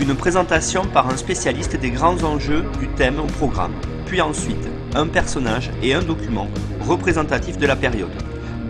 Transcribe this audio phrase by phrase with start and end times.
[0.00, 3.72] une présentation par un spécialiste des grands enjeux du thème au programme,
[4.06, 6.48] puis ensuite un personnage et un document
[6.80, 8.10] représentatif de la période.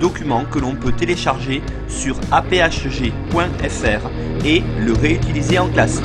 [0.00, 4.10] Document que l'on peut télécharger sur aphg.fr
[4.44, 6.02] et le réutiliser en classe.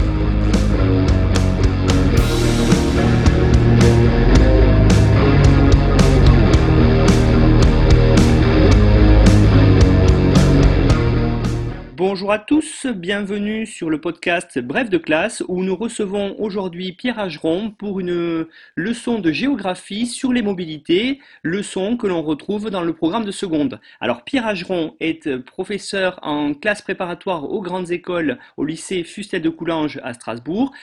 [11.98, 17.20] Bonjour à tous, bienvenue sur le podcast Bref de classe où nous recevons aujourd'hui Pierre
[17.20, 22.92] Ageron pour une leçon de géographie sur les mobilités, leçon que l'on retrouve dans le
[22.92, 23.80] programme de seconde.
[24.02, 29.50] Alors Pierre Ageron est professeur en classe préparatoire aux grandes écoles au lycée Fustel de
[29.50, 30.74] Coulanges à Strasbourg.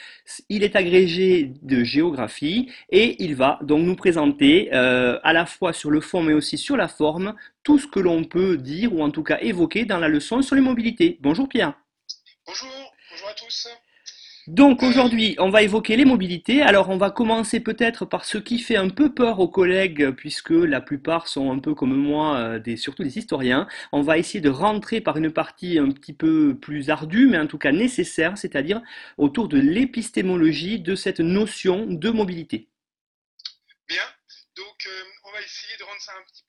[0.49, 5.73] Il est agrégé de géographie et il va donc nous présenter euh, à la fois
[5.73, 9.01] sur le fond mais aussi sur la forme tout ce que l'on peut dire ou
[9.01, 11.17] en tout cas évoquer dans la leçon sur les mobilités.
[11.21, 11.73] Bonjour Pierre.
[12.45, 12.69] Bonjour,
[13.11, 13.67] bonjour à tous.
[14.47, 16.61] Donc aujourd'hui, on va évoquer les mobilités.
[16.61, 20.49] Alors on va commencer peut-être par ce qui fait un peu peur aux collègues, puisque
[20.49, 23.69] la plupart sont un peu comme moi, euh, des, surtout des historiens.
[23.93, 27.47] On va essayer de rentrer par une partie un petit peu plus ardue, mais en
[27.47, 28.81] tout cas nécessaire, c'est-à-dire
[29.17, 32.67] autour de l'épistémologie de cette notion de mobilité.
[33.87, 34.03] Bien,
[34.57, 36.43] donc euh, va essayer de rendre ça un petit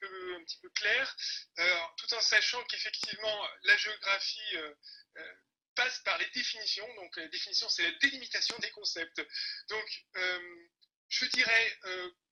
[0.61, 1.15] peu, clair,
[1.59, 4.73] euh, tout en sachant qu'effectivement la géographie euh,
[5.17, 5.33] euh,
[5.75, 6.87] passe par les définitions.
[6.95, 9.21] Donc la définition, c'est la délimitation des concepts.
[9.69, 10.05] Donc
[11.09, 11.79] je dirais,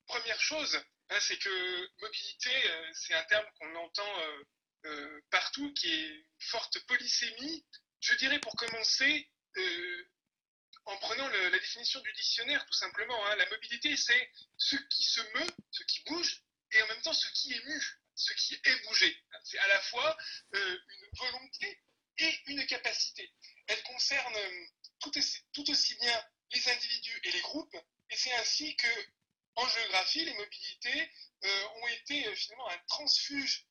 [0.06, 2.52] première chose, hein, c'est que mobilité,
[2.94, 4.24] c'est un terme qu'on entend
[5.30, 7.66] partout, qui est forte polysémie.
[8.00, 9.30] Je dirais pour commencer,
[10.86, 15.22] en prenant la définition du dictionnaire, tout simplement, hein, la mobilité, c'est ce qui se
[15.22, 17.82] meut, ce qui bouge, et en même temps ce qui est mu,
[18.16, 19.18] ce qui est bougé.
[19.44, 20.18] C'est à la fois
[20.56, 21.82] euh, une volonté
[22.18, 23.32] et une capacité.
[23.68, 24.66] Elle concerne euh,
[25.00, 27.76] tout aussi, bien les individus et les groupes,
[28.10, 28.88] et c'est ainsi que,
[29.56, 31.12] en géographie, les mobilités
[31.44, 33.66] euh, ont été finalement un transfuge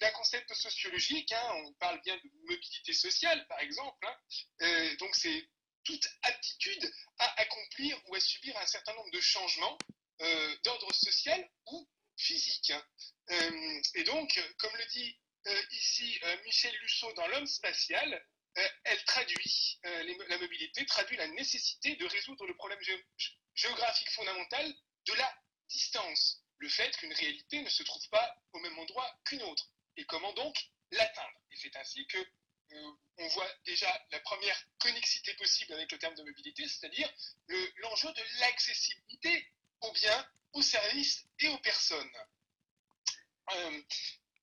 [0.00, 1.32] d'un concept sociologique.
[1.32, 1.52] hein.
[1.64, 4.06] On parle bien de mobilité sociale, par exemple.
[4.06, 4.94] hein.
[4.98, 5.48] Donc c'est
[5.84, 9.78] toute aptitude à accomplir ou à subir un certain nombre de changements
[10.20, 12.72] euh, d'ordre social ou physique.
[13.30, 14.28] Euh, et donc,
[14.58, 18.26] comme le dit euh, ici Michel Lusseau dans L'homme spatial,
[18.84, 24.72] elle traduit, la mobilité traduit la nécessité de résoudre le problème gé- gé- géographique fondamental
[25.06, 29.42] de la distance, le fait qu'une réalité ne se trouve pas au même endroit qu'une
[29.42, 30.56] autre, et comment donc
[30.92, 31.36] l'atteindre?
[31.50, 32.18] Et c'est ainsi que
[33.18, 37.12] on voit déjà la première connexité possible avec le terme de mobilité, c'est-à-dire
[37.46, 39.46] le- l'enjeu de l'accessibilité
[39.82, 42.10] aux biens, aux services et aux personnes.
[43.52, 43.82] Euh,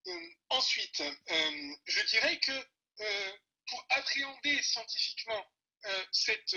[0.07, 2.51] euh, ensuite, euh, je dirais que
[3.67, 5.45] pour appréhender scientifiquement
[6.11, 6.55] cette,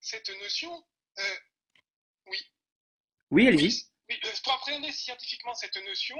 [0.00, 0.86] cette notion,
[1.18, 1.36] euh,
[3.30, 3.86] Oui, allez-y.
[4.08, 6.16] oui, oui, pour appréhender scientifiquement cette notion,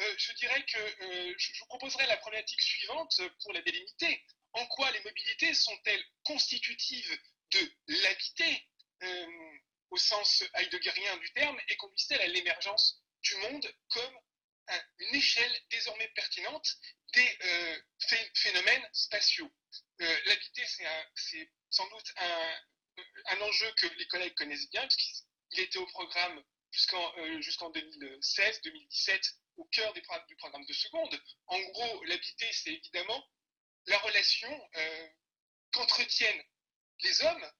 [0.00, 4.24] euh, je dirais que euh, je, vous proposerai la problématique suivante pour la délimiter.
[4.52, 7.18] En quoi les mobilités sont-elles constitutives
[7.52, 8.66] de l'habité
[9.02, 9.26] euh,
[9.90, 14.18] au sens heideggerien du terme et conduisent-elles à l'émergence du monde comme
[14.68, 16.66] un- une échelle désormais pertinente
[17.14, 17.38] des
[18.00, 19.50] phé- phénomènes spatiaux?
[19.98, 20.62] L'habité,
[21.14, 27.70] c'est sans doute un, enjeu que les collègues connaissent bien, puisqu'il était au programme jusqu'en
[27.70, 31.22] 2016-2017 au cœur du programme de seconde.
[31.46, 33.22] En gros, l'habité, c'est évidemment
[33.86, 35.08] la relation euh,
[35.72, 36.44] qu'entretiennent
[37.02, 37.52] les hommes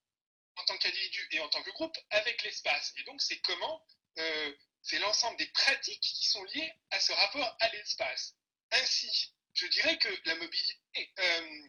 [0.56, 2.92] en tant qu'individus et en tant que groupe avec l'espace.
[2.96, 3.84] Et donc, c'est comment,
[4.18, 8.34] euh, c'est l'ensemble des pratiques qui sont liées à ce rapport à l'espace.
[8.70, 11.68] Ainsi, je dirais que la mobilité, euh,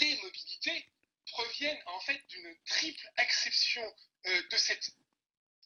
[0.00, 0.92] les mobilités
[1.26, 4.90] proviennent en fait d'une triple acception de cette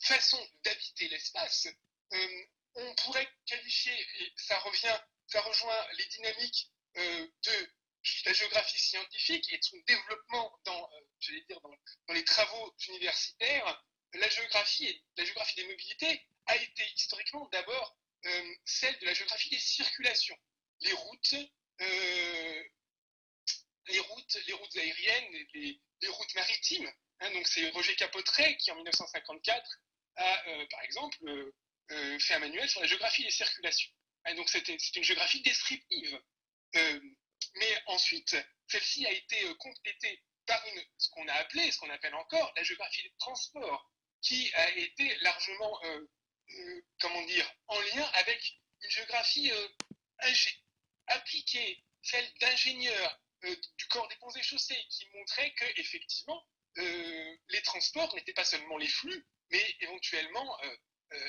[0.01, 1.69] façon d'habiter l'espace.
[2.75, 7.73] On pourrait qualifier, et ça revient, ça rejoint les dynamiques euh, de
[8.25, 13.85] la géographie scientifique et de son développement dans, euh, j'allais dire, dans, les travaux universitaires,
[14.15, 17.97] la géographie, la géographie des mobilités a été historiquement d'abord
[18.27, 20.37] euh, celle de la géographie des circulations.
[20.81, 21.35] Les routes,
[23.87, 26.91] les routes, les routes aériennes, les, les routes maritimes.
[27.21, 27.31] Hein.
[27.33, 29.81] donc c'est Roger Capotret qui en 1954
[30.17, 31.53] a, par exemple,
[32.21, 33.91] fait un manuel sur la géographie des circulations.
[34.25, 34.35] Hein.
[34.35, 36.21] donc c'est une géographie descriptive.
[36.75, 38.37] mais ensuite,
[38.69, 42.63] celle-ci a été complétée par une, ce qu'on a appelé, ce qu'on appelle encore la
[42.63, 43.91] géographie des transports,
[44.23, 45.81] qui a été largement,
[47.01, 49.51] comment dire, en lien avec une géographie
[51.07, 56.47] appliquée, celle d'ingénieurs euh, du corps des ponts et chaussées, qui montrait que effectivement
[56.79, 60.77] euh, les transports n'étaient pas seulement les flux, mais éventuellement euh,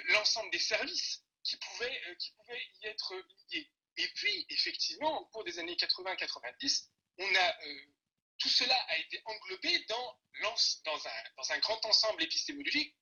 [0.09, 3.15] l'ensemble des services qui pouvaient, qui pouvaient y être
[3.51, 3.71] liés.
[3.97, 6.87] Et puis, effectivement, au cours des années 80-90,
[7.17, 7.57] on a
[8.41, 10.19] tout cela a été englobé dans,
[10.85, 12.95] dans, un, dans un grand ensemble épistémologique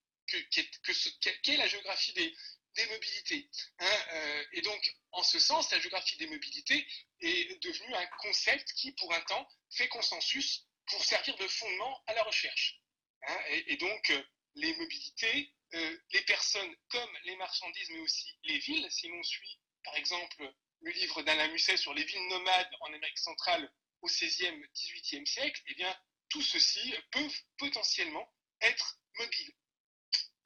[0.51, 2.35] qu'est que, la géographie des,
[2.75, 3.49] des mobilités.
[3.79, 6.85] Hein, euh, et donc, en ce sens, la géographie des mobilités
[7.21, 12.13] est devenue un concept qui, pour un temps, fait consensus pour servir de fondement à
[12.13, 12.81] la recherche.
[13.27, 13.37] Hein,
[13.67, 14.23] et, donc, euh,
[14.55, 19.59] les mobilités, euh, les personnes comme les marchandises, mais aussi les villes, si l'on suit,
[19.83, 23.71] par exemple, le livre d'Alain Musset sur les villes nomades en Amérique centrale
[24.01, 25.95] au XVIe, XVIIIe siècle, eh bien,
[26.29, 28.31] tout ceci peut potentiellement
[28.61, 29.53] être mobile.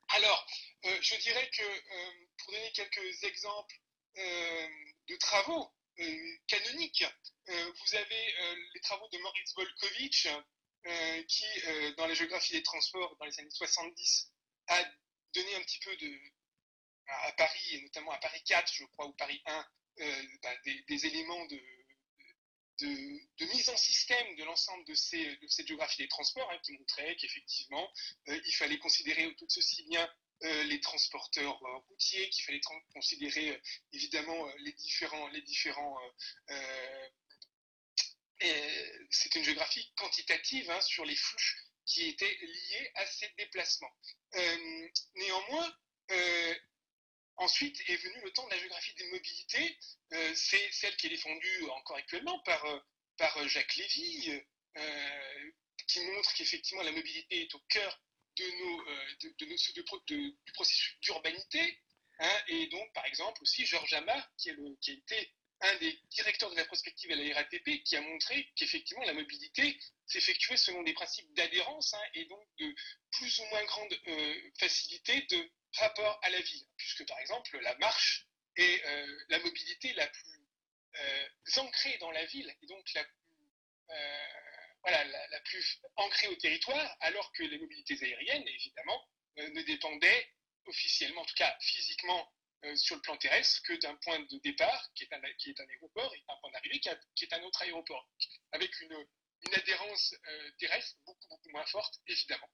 [0.09, 0.47] Alors,
[0.85, 3.75] euh, je dirais que, euh, pour donner quelques exemples
[4.17, 4.69] euh,
[5.07, 5.71] de travaux
[6.47, 7.05] canoniques,
[7.45, 8.35] vous avez
[8.73, 10.27] les travaux de Moritz Volkovitch,
[11.27, 11.45] qui,
[11.97, 14.31] dans la géographie des transports dans les années 70,
[14.69, 14.83] a
[15.33, 16.19] donné un petit peu de,
[17.07, 19.67] à Paris, et notamment à Paris 4, je crois, ou Paris 1,
[20.41, 20.49] bah,
[20.87, 21.61] des, éléments de,
[22.79, 26.73] de, mise en système de l'ensemble de, ces, de cette géographie des transports, hein, qui
[26.73, 27.91] montrait qu'effectivement,
[28.27, 30.09] il fallait considérer tout ceci bien
[30.43, 32.59] euh, les transporteurs euh, routiers, qu'il fallait
[32.93, 33.61] considérer euh,
[33.93, 35.97] évidemment les différents, les différents
[39.09, 43.91] c'est une géographie quantitative hein, sur les flux qui étaient liés à ces déplacements.
[45.15, 45.77] néanmoins,
[47.37, 49.77] ensuite est venu le temps de la géographie des mobilités.
[50.35, 52.65] c'est celle qui est défendue encore actuellement par,
[53.17, 54.41] par Jacques Lévy,
[55.87, 57.99] qui montre qu'effectivement la mobilité est au cœur
[58.37, 61.79] de nos, euh, de, du processus d'urbanité.
[62.19, 64.51] Hein, et donc, par exemple, aussi Georges Amar, qui,
[64.81, 65.33] qui a été
[65.63, 69.77] un des directeurs de la prospective à la RATP, qui a montré qu'effectivement la mobilité
[70.05, 72.75] s'effectuait selon des principes d'adhérence hein, et donc de
[73.11, 76.65] plus ou moins grande euh, facilité de rapport à la ville.
[76.77, 78.27] Puisque, par exemple, la marche
[78.57, 83.03] est euh, la mobilité la plus ancrée dans la ville et donc la
[85.45, 89.01] plus ancrée au territoire, alors que les mobilités aériennes, évidemment,
[89.39, 90.27] euh, ne dépendaient
[90.65, 92.31] officiellement, en tout cas physiquement,
[92.65, 95.59] euh, sur le plan terrestre, que d'un point de départ, qui est un, qui est
[95.59, 98.09] un aéroport, et d'un point d'arrivée, qui, est un autre aéroport,
[98.51, 98.93] avec une,
[99.45, 102.49] une adhérence euh, terrestre beaucoup, beaucoup moins forte, évidemment.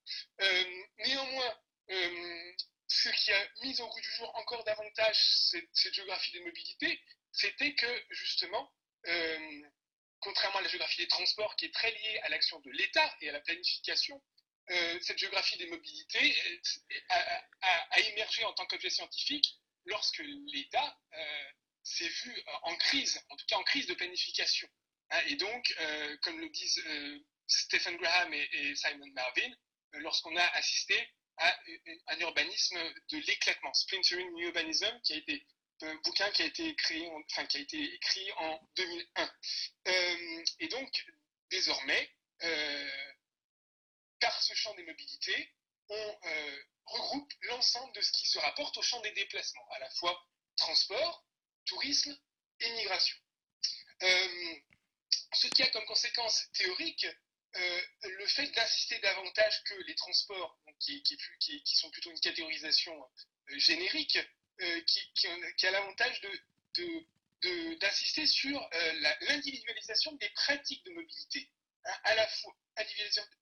[1.00, 1.57] néanmoins,
[2.88, 5.17] ce qui a mis au goût du jour encore davantage
[5.73, 7.01] cette, géographie des mobilités,
[7.31, 8.71] c'était que, justement,
[10.19, 13.30] contrairement à la géographie des transports qui est très liée à l'action de l'État et
[13.30, 14.21] à la planification,
[14.71, 17.39] euh, cette géographie des mobilités euh,
[17.92, 20.21] a, émergé en tant qu'objet scientifique lorsque
[20.54, 21.50] l'État euh,
[21.83, 24.68] s'est vu en crise, en tout cas en crise de planification.
[25.12, 25.76] Hein, et donc,
[26.21, 26.83] comme le disent
[27.48, 29.52] Stephen Graham et, Simon Marvin,
[29.94, 31.59] lorsqu'on a assisté à
[32.07, 32.78] un urbanisme
[33.12, 35.45] de l'éclatement, Splintering Urbanism, qui a été
[35.81, 39.31] un bouquin qui a été écrit, enfin, qui a écrit en 2001.
[39.88, 41.06] Euh, et donc,
[41.50, 42.09] désormais,
[42.44, 42.90] euh,
[44.19, 45.54] par ce champ des mobilités,
[45.90, 49.89] on euh, regroupe l'ensemble de ce qui se rapporte au champ des déplacements, à la
[49.91, 51.25] fois transport,
[51.65, 52.17] tourisme
[52.59, 53.17] et migration.
[54.01, 57.07] ce qui a comme conséquence théorique
[57.53, 61.01] le fait d'insister davantage que les transports, qui,
[61.65, 62.93] sont plutôt une catégorisation
[63.57, 64.19] générique,
[64.61, 66.21] euh, qui, a l'avantage
[67.79, 71.49] d'insister sur euh, l'individualisation des pratiques de mobilité.
[71.85, 72.55] Hein, à la fois,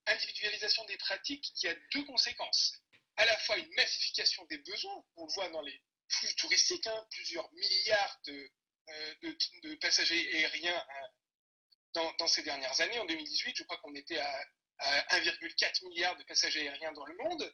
[0.06, 2.80] individualisation, des pratiques qui a deux conséquences.
[3.18, 7.08] À la fois une massification des besoins, on le voit dans les flux touristiques, hein,
[7.12, 8.52] plusieurs milliards de,
[8.90, 13.00] euh, passagers aériens hein, dans, ces dernières années.
[13.00, 14.46] En 2018, je crois qu'on était à,
[15.10, 17.54] 1,4 milliard de passagers aériens dans le monde.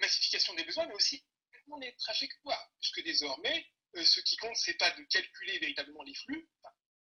[0.00, 1.24] massification des besoins, mais aussi
[1.78, 3.66] des trajectoires, puisque désormais,
[3.96, 6.48] euh, ce qui compte, c'est pas de calculer véritablement les flux,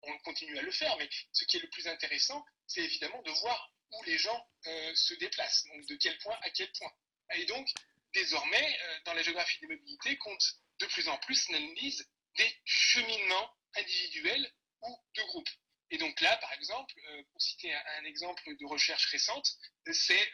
[0.03, 3.31] on continue à le faire, mais ce qui est le plus intéressant, c'est évidemment de
[3.31, 6.93] voir où les gens euh, se déplacent, donc de quel point à quel point.
[7.35, 7.69] Et donc,
[8.15, 10.45] désormais, euh, dans la géographie des mobilités, compte
[10.81, 15.51] de plus en plus l'analyse des cheminements individuels ou de groupes.
[15.91, 16.95] et donc là, par exemple,
[17.31, 19.47] pour citer un, exemple de recherche récente,
[19.93, 20.33] c'est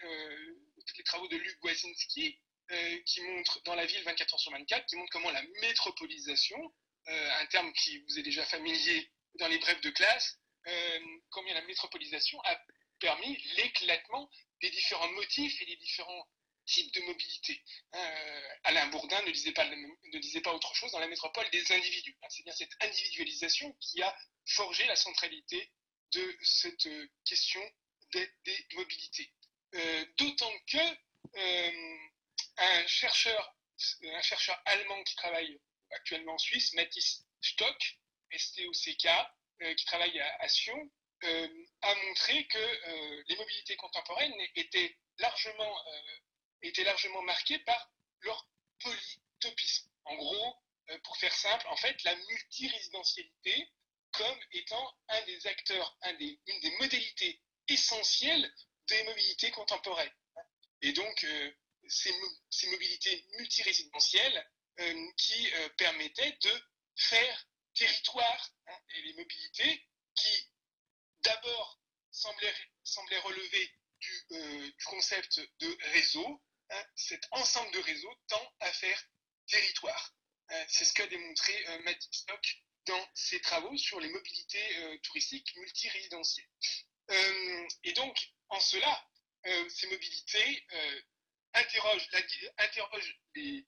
[0.97, 2.41] les travaux de Luc Wazinski
[3.05, 6.75] qui montrent dans la ville 24 heures sur 24, qui montrent comment la métropolisation,
[7.07, 10.39] un terme qui vous est déjà familier dans les brèves de classe,
[11.31, 12.61] combien la métropolisation a
[13.01, 16.27] permis l'éclatement des différents motifs et des différents
[16.69, 17.61] types de mobilité.
[17.95, 22.17] Euh, Alain Bourdin ne disait, pas, autre chose dans la métropole des individus.
[22.23, 25.71] Hein, c'est bien cette individualisation qui a forgé la centralité
[26.13, 27.61] de cette euh, question
[28.13, 28.31] des,
[28.75, 29.33] mobilités.
[29.75, 30.79] Euh, d'autant que
[32.57, 33.57] un, chercheur,
[34.03, 35.61] un chercheur allemand qui travaille
[35.91, 37.99] actuellement en Suisse, Mathis Stock,
[38.37, 39.09] STOCK,
[39.77, 40.91] qui travaille à, à Sion,
[41.23, 45.85] a montré que les mobilités contemporaines étaient largement
[46.63, 48.49] étaient largement marqués par leur
[48.81, 49.89] polytopisme.
[50.05, 50.57] En gros,
[50.91, 53.71] euh, pour faire simple, en fait, la multirésidentialité
[54.13, 58.53] comme étant un des acteurs, un des, une des modalités essentielles
[58.87, 60.13] des mobilités contemporaines.
[60.81, 61.53] Et donc, euh,
[61.89, 62.13] ces,
[62.71, 64.51] mobilités multirésidentielles
[64.81, 66.63] euh, qui permettaient de
[66.97, 70.51] faire territoire, hein, et les mobilités qui
[71.21, 78.73] d'abord semblaient, semblaient, relever du concept de réseau, Hein, cet ensemble de réseaux tend à
[78.73, 79.03] faire
[79.47, 80.15] territoire.
[80.51, 85.55] Hein, c'est ce qu'a démontré euh, Stock dans ses travaux sur les mobilités euh, touristiques
[85.57, 86.49] multirésidentielles.
[87.11, 88.17] Euh, et donc,
[88.49, 89.05] en cela,
[89.69, 90.67] ces mobilités
[91.55, 92.09] interrogent,
[93.35, 93.65] les,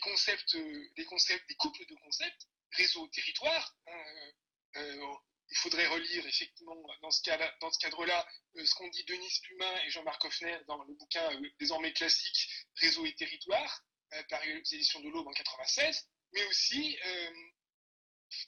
[0.00, 0.54] concepts,
[0.96, 3.76] les concepts, des couples de concepts, réseau-territoire.
[3.86, 5.12] Hein,
[5.50, 10.24] il faudrait relire effectivement dans ce, cadre-là euh, ce qu'ont dit Denis Pumin et Jean-Marc
[10.24, 13.84] Hoffner dans le bouquin euh, désormais classique Réseau et territoire,
[14.14, 16.98] euh, paru aux éditions de l'Aube en 96, mais aussi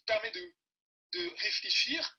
[0.05, 0.53] permet de,
[1.39, 2.19] réfléchir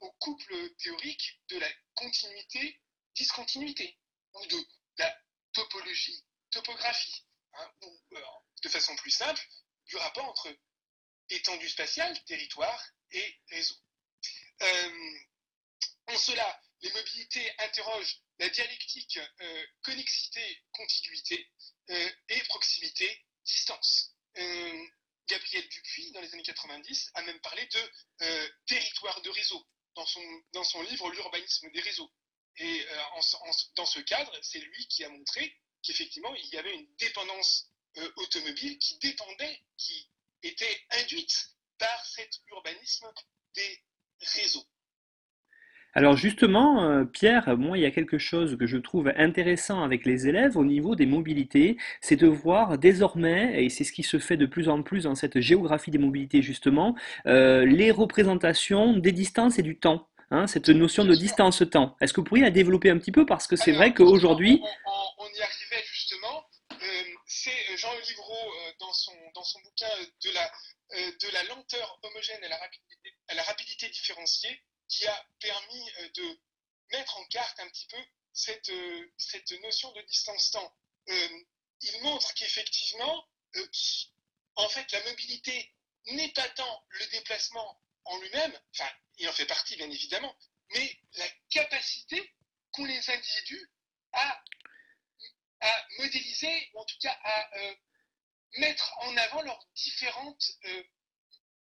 [0.00, 3.98] au couple théorique de la continuité-discontinuité,
[4.34, 4.58] ou de
[4.98, 5.18] la
[5.52, 8.00] topologie-topographie, hein, ou
[8.62, 9.42] de façon plus simple,
[9.86, 10.54] du rapport entre
[11.30, 12.80] étendue spatiale, territoire
[13.10, 13.81] et réseau.
[14.62, 15.18] Euh,
[16.06, 21.48] en cela, les mobilités interrogent la dialectique euh, connexité-contiguïté
[21.90, 24.10] euh, et proximité-distance.
[25.28, 30.82] Gabriel Dupuis, dans les années 90, a même parlé de territoire de réseau dans son,
[30.82, 32.10] livre L'urbanisme des réseaux.
[32.56, 32.84] Et
[33.76, 37.70] dans ce cadre, c'est lui qui a montré qu'effectivement, il y avait une dépendance
[38.16, 40.10] automobile qui dépendait, qui
[40.42, 43.12] était induite par cet urbanisme
[43.54, 43.82] des
[44.22, 44.60] réseau.
[45.94, 50.06] Alors justement, euh, Pierre, moi, il y a quelque chose que je trouve intéressant avec
[50.06, 54.18] les élèves au niveau des mobilités, c'est de voir désormais, et c'est ce qui se
[54.18, 59.12] fait de plus en plus dans cette géographie des mobilités justement, euh, les représentations des
[59.12, 60.08] distances et du temps.
[60.34, 61.94] Hein, cette notion de distance-temps.
[62.00, 63.26] Est-ce que vous pourriez la développer un petit peu?
[63.26, 64.62] Parce que c'est vrai qu'aujourd'hui...
[65.18, 66.46] On, y arrivait justement.
[66.72, 66.76] Euh,
[67.32, 69.88] c'est Jean Livreau dans, son, dans son bouquin
[70.22, 70.52] de la,
[70.90, 72.92] de la lenteur homogène et la rapidité
[73.34, 76.40] la rapidité différenciée qui a permis euh, de
[76.92, 77.98] mettre en carte un petit peu
[78.32, 80.76] cette, euh, cette notion de distance-temps.
[81.08, 81.28] Euh,
[81.80, 83.28] il montre qu'effectivement,
[84.56, 85.74] en fait, la mobilité
[86.06, 90.34] n'est pas tant le déplacement en lui-même, enfin, il en fait partie bien évidemment,
[90.70, 92.34] mais la capacité
[92.72, 93.70] qu'ont les individus
[94.12, 94.44] à,
[95.62, 97.50] à modéliser, ou en tout cas à
[98.58, 100.58] mettre en avant leurs différentes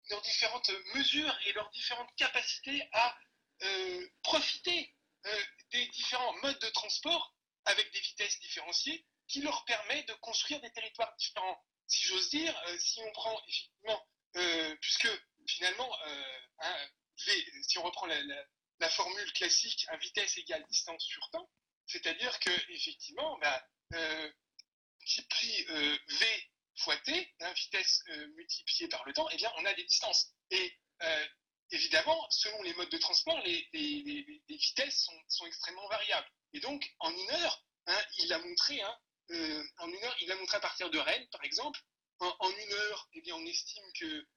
[0.10, 3.18] leurs différentes mesures et leurs différentes capacités à
[3.64, 4.94] euh, profiter
[5.26, 10.60] euh, des différents modes de transport avec des vitesses différenciées qui leur permet de construire
[10.62, 11.64] des territoires différents.
[11.88, 14.08] Si j'ose dire, euh, si on prend effectivement,
[14.80, 15.10] puisque
[15.46, 15.94] finalement,
[16.60, 16.90] hein,
[17.68, 21.50] si on reprend la, formule classique, un vitesse égale distance sur temps,
[21.86, 23.68] c'est-à-dire que effectivement, bah,
[25.06, 29.66] qui pris V fois t, hein, vitesse euh, multipliée par le temps, eh bien, on
[29.66, 30.32] a des distances.
[30.50, 31.28] Et euh,
[31.72, 33.70] évidemment, selon les modes de transport, les,
[34.50, 36.28] vitesses sont, extrêmement variables.
[36.54, 38.98] Et donc, en une heure, hein, il a montré, hein,
[39.32, 41.80] euh, en une heure, il a montré à partir de Rennes, par exemple,
[42.20, 44.28] en, une heure, eh bien, on estime que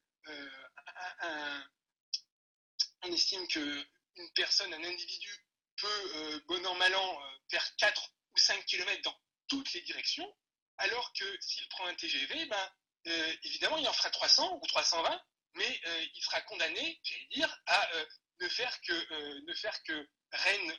[3.03, 5.47] on estime que une personne, un individu
[5.77, 7.19] peut, bon an, mal an,
[7.51, 10.31] faire 4 ou 5 km dans toutes les directions
[10.79, 12.73] alors que s'il prend un TGV, ben,
[13.07, 15.23] euh, évidemment, il en fera 300 ou 320,
[15.55, 18.07] mais euh, il sera condamné, j'allais dire, à euh,
[18.41, 20.79] ne faire que, ne faire que Rennes,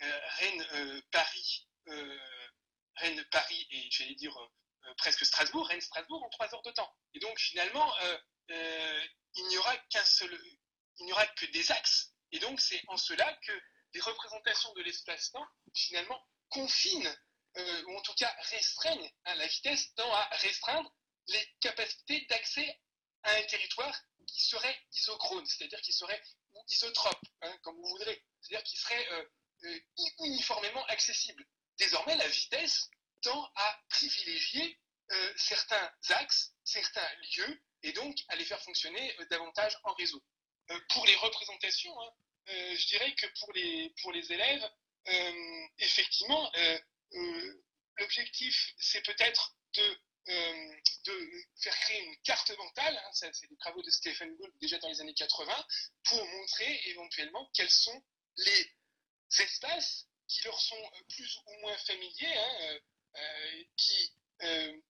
[0.00, 1.68] Rennes Paris,
[2.96, 4.36] Rennes Paris et j'allais dire
[4.98, 6.92] presque Strasbourg, Rennes Strasbourg en 3 heures de temps.
[7.14, 7.94] Et donc finalement,
[8.48, 10.36] il n'y aura qu'un seul,
[10.98, 13.52] il n'y aura que des axes Et donc, c'est en cela que
[13.92, 17.16] les représentations de l'espace-temps, finalement, confinent,
[17.56, 20.92] euh, ou en tout cas restreignent, hein, la vitesse tend à restreindre
[21.28, 22.80] les capacités d'accès
[23.22, 23.96] à un territoire
[24.26, 26.20] qui serait isochrone, c'est-à-dire qui serait
[26.68, 29.24] isotrope, hein, comme vous voudrez, c'est-à-dire qui serait euh,
[29.64, 29.80] euh,
[30.24, 31.46] uniformément accessible.
[31.78, 32.90] Désormais, la vitesse
[33.22, 34.78] tend à privilégier
[35.36, 40.22] certains axes, certains lieux, et donc à les faire fonctionner davantage en réseau.
[40.88, 42.10] pour les représentations, hein,
[42.46, 44.70] je dirais que pour les, pour les élèves,
[45.78, 46.50] effectivement,
[47.98, 49.98] l'objectif, c'est peut-être de,
[51.04, 54.88] de, faire créer une carte mentale, hein, c'est des travaux de Stephen Gould déjà dans
[54.88, 55.66] les années 80,
[56.04, 58.02] pour montrer éventuellement quels sont
[58.38, 58.72] les
[59.38, 62.78] espaces qui leur sont plus ou moins familiers, hein,
[63.76, 64.12] qui,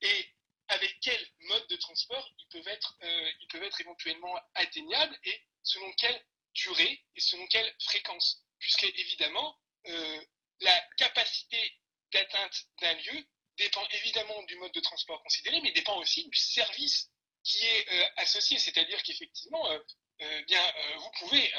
[0.01, 0.35] et
[0.69, 5.93] avec quel mode de transport ils peuvent être, ils peuvent être éventuellement atteignables et selon
[5.95, 8.43] quel durée et selon quelle fréquence.
[8.59, 10.25] Puisque, évidemment, euh,
[10.61, 11.79] la capacité
[12.15, 13.27] d'atteinte d'un lieu
[13.59, 17.11] dépend évidemment du mode de transport considéré, mais dépend aussi du service
[17.43, 18.59] qui est euh, associé.
[18.59, 21.53] C'est-à-dire qu'effectivement, euh, bien, vous, pouvez,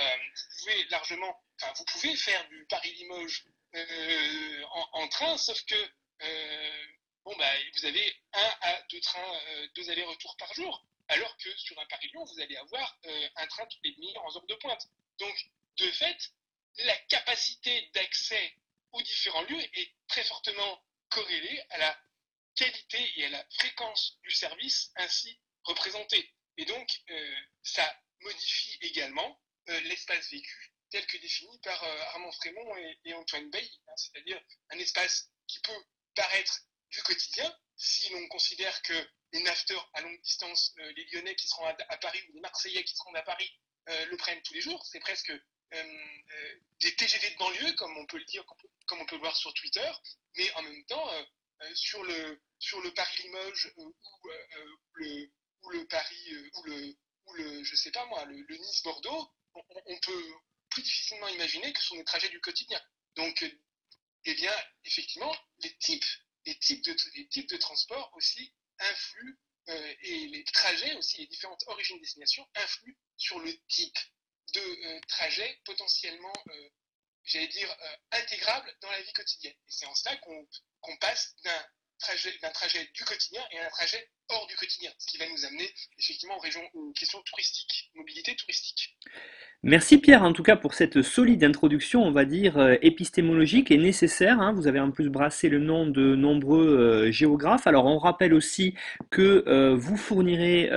[0.90, 3.46] largement, enfin, vous pouvez faire du Paris-Limoges
[4.94, 5.76] en, train, sauf que
[7.26, 9.42] bon, bah, vous avez un à deux trains,
[9.76, 13.66] deux allers-retours par jour alors que sur un Paris-Lyon, vous allez avoir euh, un train
[13.68, 14.88] toutes les demi en heure de pointe.
[15.20, 16.18] Donc, de fait,
[16.80, 18.54] la capacité d'accès
[18.96, 22.00] aux différents lieux est très fortement corrélée à la
[22.56, 26.34] qualité et à la fréquence du service ainsi représenté.
[26.58, 32.76] Et donc, euh, ça modifie également euh, l'espace vécu tel que défini par Armand Frémont
[33.04, 38.82] et, Antoine Bailly, hein, c'est-à-dire un espace qui peut paraître du quotidien si l'on considère
[38.84, 38.94] que
[39.34, 42.84] les nafteurs à longue distance, euh, les Lyonnais qui seront à, Paris ou les Marseillais
[42.84, 43.52] qui seront à Paris
[43.90, 44.86] euh, le prennent tous les jours.
[44.86, 45.44] C'est presque euh,
[46.80, 48.46] des TGV de banlieue, comme on peut le dire,
[48.88, 49.90] comme on peut le voir sur Twitter,
[50.38, 51.10] mais en même temps,
[51.74, 53.96] sur le, sur le Paris-Limoges ou,
[54.96, 55.32] le,
[55.64, 56.96] ou le Paris, ou le,
[57.28, 60.34] ou le, je sais pas moi, le, Nice-Bordeaux, on, peut
[60.70, 62.82] plus difficilement imaginer que sont des trajets du quotidien.
[63.16, 63.44] Donc,
[64.26, 66.06] eh bien, effectivement, les types,
[66.46, 69.38] les types de, les types de transport aussi influent,
[69.70, 73.98] euh, et les trajets aussi, les différentes origines destination influent sur le type
[74.54, 76.70] de euh, trajet potentiellement, euh,
[77.24, 77.76] j'allais dire,
[78.12, 79.54] intégrable dans la vie quotidienne.
[79.68, 81.66] Et c'est en cela qu'on passe d'un
[82.00, 85.46] trajet, trajet du quotidien et à un trajet hors du quotidien, ce qui va nous
[85.46, 88.96] amener effectivement aux, régions, aux questions touristiques, mobilité touristique.
[89.68, 93.80] Merci Pierre, en tout cas pour cette solide introduction, on va dire euh, épistémologique et
[93.80, 94.40] nécessaire.
[94.40, 94.54] Hein.
[94.54, 97.66] Vous avez en plus brassé le nom de nombreux euh, géographes.
[97.66, 98.76] Alors on rappelle aussi
[99.10, 100.70] que euh, vous fournirez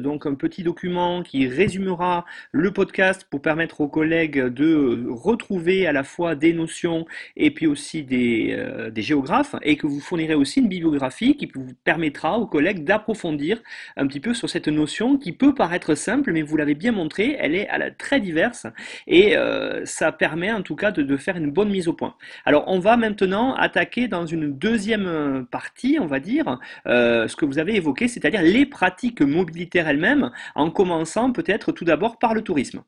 [0.00, 5.92] donc un petit document qui résumera le podcast pour permettre aux collègues de retrouver à
[5.92, 10.60] la fois des notions et puis aussi des, des géographes et que vous fournirez aussi
[10.60, 13.62] une bibliographie qui vous permettra aux collègues d'approfondir
[13.96, 17.36] un petit peu sur cette notion qui peut paraître simple, mais vous l'avez bien montré,
[17.38, 18.66] elle est très diverses
[19.06, 22.16] et euh, ça permet en tout cas de, faire une bonne mise au point.
[22.44, 27.44] Alors on va maintenant attaquer dans une deuxième partie, on va dire, euh, ce que
[27.44, 32.42] vous avez évoqué, c'est-à-dire les pratiques mobilitaires elles-mêmes, en commençant peut-être tout d'abord par le
[32.42, 32.82] tourisme.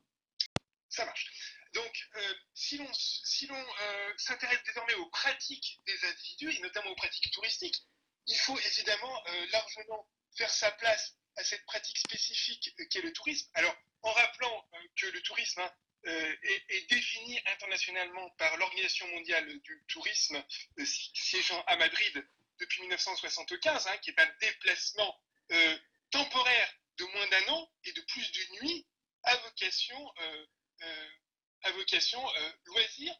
[0.89, 1.31] Ça marche.
[1.73, 2.19] Donc euh,
[2.53, 2.77] si
[3.47, 3.55] l'on
[4.17, 7.85] s'intéresse désormais aux pratiques des individus, et notamment aux pratiques touristiques,
[8.27, 13.49] il faut évidemment largement faire sa place à cette pratique spécifique qu'est le tourisme.
[13.53, 15.71] Alors, en rappelant euh, que le tourisme hein,
[16.07, 16.35] euh,
[16.69, 20.43] est, défini internationalement par l'Organisation mondiale du tourisme,
[20.79, 22.27] euh, siégeant à Madrid
[22.59, 25.19] depuis 1975, hein, qui est un déplacement
[26.11, 28.87] temporaire de moins d'un an et de plus d'une nuit
[29.23, 30.13] à vocation,
[31.63, 32.23] à vocation
[32.65, 33.13] loisir,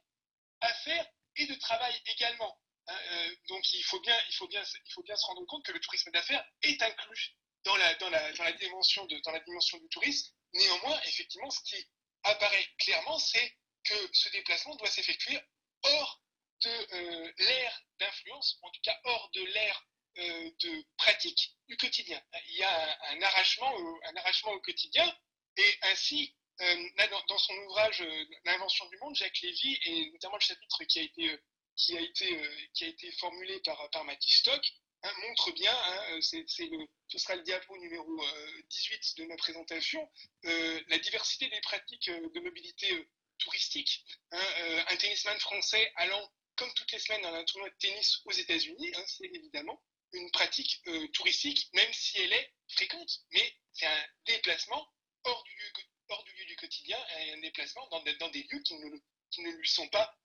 [0.61, 2.57] affaires et de travail également.
[2.87, 5.71] Hein, donc il faut, bien, il, faut bien, il faut bien se rendre compte que
[5.71, 9.39] le tourisme d'affaires est inclus dans la, dans la, dans la, dimension, de, dans la
[9.39, 11.87] dimension du tourisme Néanmoins, effectivement, ce qui
[12.23, 15.39] apparaît clairement, c'est que ce déplacement doit s'effectuer
[15.83, 16.21] hors
[16.61, 22.21] de euh, l'ère d'influence, en tout cas hors de l'ère euh, de pratique du quotidien.
[22.49, 25.17] Il y a un, arrachement, au, un arrachement au quotidien,
[25.57, 26.89] et ainsi, euh,
[27.27, 28.03] dans, son ouvrage
[28.43, 31.39] L'invention du monde, Jacques Lévy, et notamment le chapitre qui a été,
[31.75, 32.41] qui a été,
[32.73, 34.61] qui a été formulé par, par Matisse Stock,
[35.03, 38.23] Hein, montre bien, hein, euh, c'est, ce sera le diapo numéro
[38.69, 40.07] 18 euh, de ma présentation,
[40.45, 43.07] euh, la diversité des pratiques de mobilité
[43.39, 44.05] touristique.
[44.31, 48.31] Hein, un tennisman français allant, comme toutes les semaines, dans un tournoi de tennis aux
[48.31, 49.81] États-Unis, c'est évidemment
[50.13, 53.21] une pratique touristique, même si elle est fréquente.
[53.31, 54.87] Mais c'est un déplacement
[55.23, 55.71] hors du lieu,
[56.09, 56.99] hors du, lieu du quotidien
[57.33, 60.15] un déplacement dans, des lieux qui ne, lui sont pas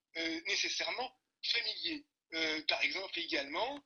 [0.47, 2.05] nécessairement familiers.
[2.69, 3.83] par exemple, également,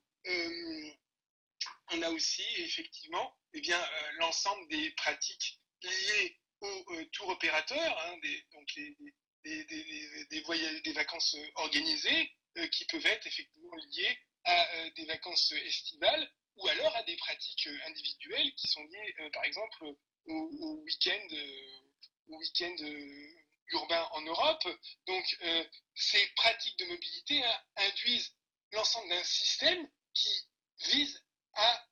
[1.92, 3.80] on a aussi effectivement eh bien,
[4.18, 8.68] l'ensemble des pratiques liées au tour opérateur, hein, des, donc
[9.44, 12.30] des, voyages, des vacances organisées
[12.72, 17.88] qui peuvent être effectivement liées à des vacances estivales ou alors à des pratiques euh,
[17.88, 19.84] individuelles qui sont liées, euh, par exemple,
[20.26, 21.26] au, week-end
[22.28, 23.39] au week-end euh,
[23.70, 24.68] urbain en Europe.
[25.06, 25.38] Donc,
[25.94, 28.34] ces pratiques de mobilité hein, induisent
[28.72, 31.22] l'ensemble d'un système qui vise
[31.54, 31.86] à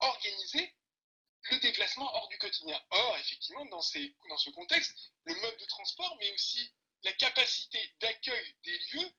[0.00, 0.74] organiser
[1.50, 2.80] le déplacement hors du quotidien.
[2.90, 4.94] Or, effectivement, dans, ces, dans ce contexte,
[5.24, 6.72] le mode de transport, mais aussi
[7.04, 9.12] la capacité d'accueil des lieux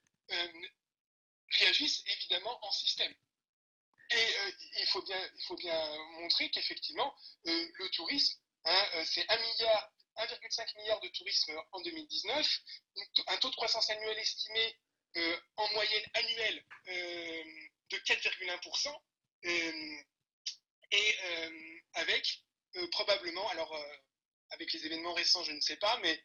[1.60, 3.14] réagissent évidemment en système.
[4.10, 7.14] Et euh, il, faut bien, il faut bien montrer qu'effectivement,
[7.48, 12.60] euh, le tourisme, hein, euh, c'est 1 milliard, 1,5 milliard de tourisme en 2019,
[13.28, 14.76] un taux de croissance annuel estimé
[15.56, 19.02] en moyenne annuelle de 4,1%,
[20.92, 21.18] et
[21.94, 22.44] avec
[22.92, 23.76] probablement, alors
[24.52, 26.24] avec les événements récents, je ne sais pas, mais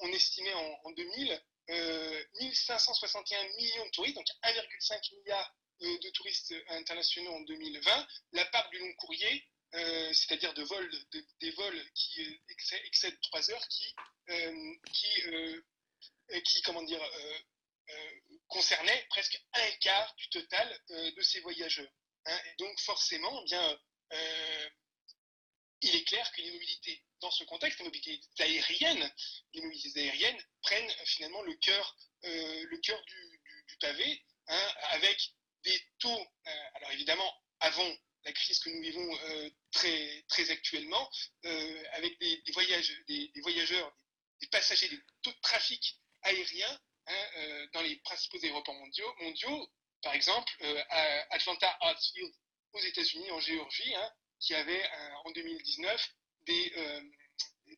[0.00, 7.32] on estimait en, en 2000 1561 millions de touristes, donc 1,5 milliard de touristes internationaux
[7.32, 10.64] en 2020, la part du long courrier, euh, c'est-à-dire de
[11.40, 13.94] des vols qui euh, excèdent 3 heures, qui,
[14.28, 17.02] euh, qui, qui comment dire,
[18.46, 21.90] concernait presque un quart du total de ces voyageurs.
[22.26, 22.38] Hein.
[22.46, 23.80] Et donc forcément, eh bien,
[25.80, 29.12] il est clair que les mobilités, dans ce contexte, les mobilités aériennes,
[29.54, 35.34] les mobilités aériennes prennent finalement le cœur, le cœur du, du, pavé, hein, avec
[35.64, 36.26] des taux,
[36.74, 37.92] alors évidemment, avant
[38.24, 41.10] la crise que nous vivons euh, très, très actuellement,
[41.44, 43.92] euh, avec des, voyages, des, voyageurs,
[44.40, 49.70] des passagers, des taux de trafic aérien hein, dans les principaux aéroports mondiaux,
[50.02, 50.52] par exemple
[50.88, 52.32] à Atlanta Hartsfield
[52.72, 54.88] aux États-Unis, en Géorgie, hein, qui avait
[55.24, 56.14] en 2019
[56.46, 56.72] des,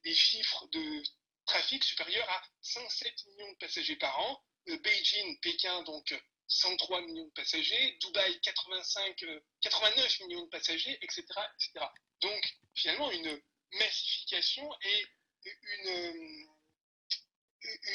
[0.05, 1.03] des chiffres de
[1.45, 4.43] trafic supérieurs à 107 millions de passagers par an.
[4.67, 6.13] Beijing, Pékin, donc
[6.49, 9.25] 103 millions de passagers, Dubaï 85,
[9.61, 11.87] 89 euh, millions de passagers, etc., etc.
[12.21, 13.41] Donc finalement une
[13.73, 15.07] massification et
[15.45, 16.47] une, euh,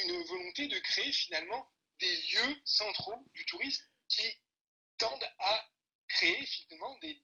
[0.04, 1.66] une volonté de créer finalement
[1.98, 4.28] des lieux centraux du tourisme qui
[4.98, 5.68] tendent à
[6.08, 7.20] créer finalement des,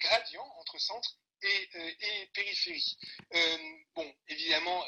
[0.00, 2.96] gradients entre centre et, euh, périphérie.
[3.94, 4.86] bon, évidemment,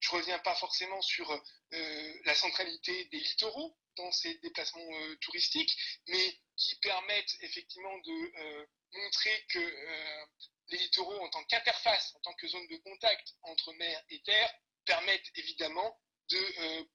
[0.00, 4.10] je ne reviens pas forcément sur la centralité des littoraux, dans
[4.42, 5.76] déplacements euh, touristiques,
[6.08, 10.26] mais qui permettent effectivement de euh, montrer que euh,
[10.68, 14.52] les littoraux en tant qu'interface, en tant que zone de contact entre mer et terre,
[14.84, 15.98] permettent évidemment
[16.30, 16.86] de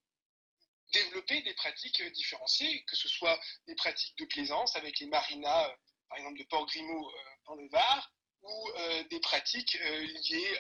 [0.94, 5.76] développer des pratiques différenciées, que ce soit des pratiques de plaisance avec les marinas,
[6.10, 7.12] par exemple de Port-Grimaud
[7.46, 8.12] dans le Var,
[8.44, 8.72] ou
[9.10, 10.60] des pratiques liées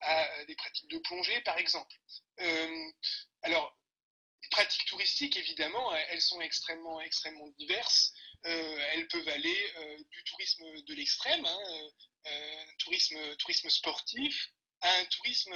[0.00, 1.94] à des pratiques de plongée, par exemple.
[3.42, 3.76] alors,
[4.46, 8.12] les pratiques touristiques, évidemment, elles sont extrêmement, extrêmement diverses.
[8.44, 11.58] Euh, elles peuvent aller euh, du tourisme de l'extrême, hein,
[12.26, 15.54] euh, tourisme, tourisme sportif, à un tourisme,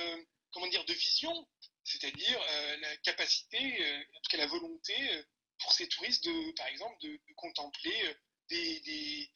[0.52, 1.48] comment dire, de vision,
[1.84, 2.40] c'est-à-dire
[2.80, 3.58] la capacité,
[4.14, 4.94] en tout cas la volonté
[5.60, 8.16] pour ces touristes, de, par exemple, de, contempler
[8.48, 9.30] des,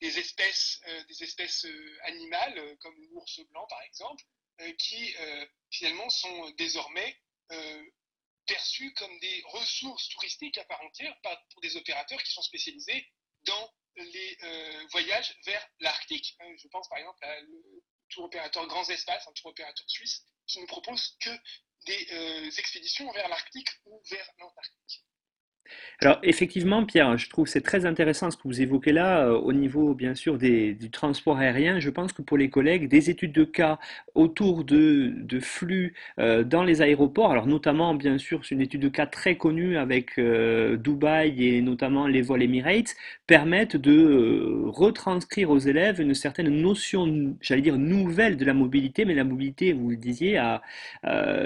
[0.00, 1.66] espèces, des espèces
[2.04, 4.24] animales, comme l'ours blanc par exemple,
[4.78, 5.14] qui
[5.72, 7.16] finalement sont désormais
[7.50, 7.84] euh,
[8.46, 11.16] perçus comme des ressources touristiques à part entière
[11.52, 13.06] pour des opérateurs qui sont spécialisés
[13.44, 16.36] dans les euh, voyages vers l'Arctique.
[16.56, 20.60] Je pense par exemple à le tour opérateur Grands Espaces, un tour opérateur suisse, qui
[20.60, 21.30] ne propose que
[21.86, 25.04] des euh, expéditions vers l'Arctique ou vers l'Antarctique.
[26.00, 29.52] Alors effectivement, Pierre, je trouve c'est très intéressant ce que vous évoquez là euh, au
[29.52, 31.78] niveau bien sûr des, du transport aérien.
[31.78, 33.78] Je pense que pour les collègues, des études de cas
[34.16, 38.88] autour de, flux euh, dans les aéroports, alors notamment bien sûr c'est une étude de
[38.88, 42.96] cas très connue avec euh, Dubaï et notamment les vols Emirates,
[43.28, 49.14] permettent de retranscrire aux élèves une certaine notion, j'allais dire nouvelle de la mobilité, mais
[49.14, 50.62] la mobilité, vous le disiez, à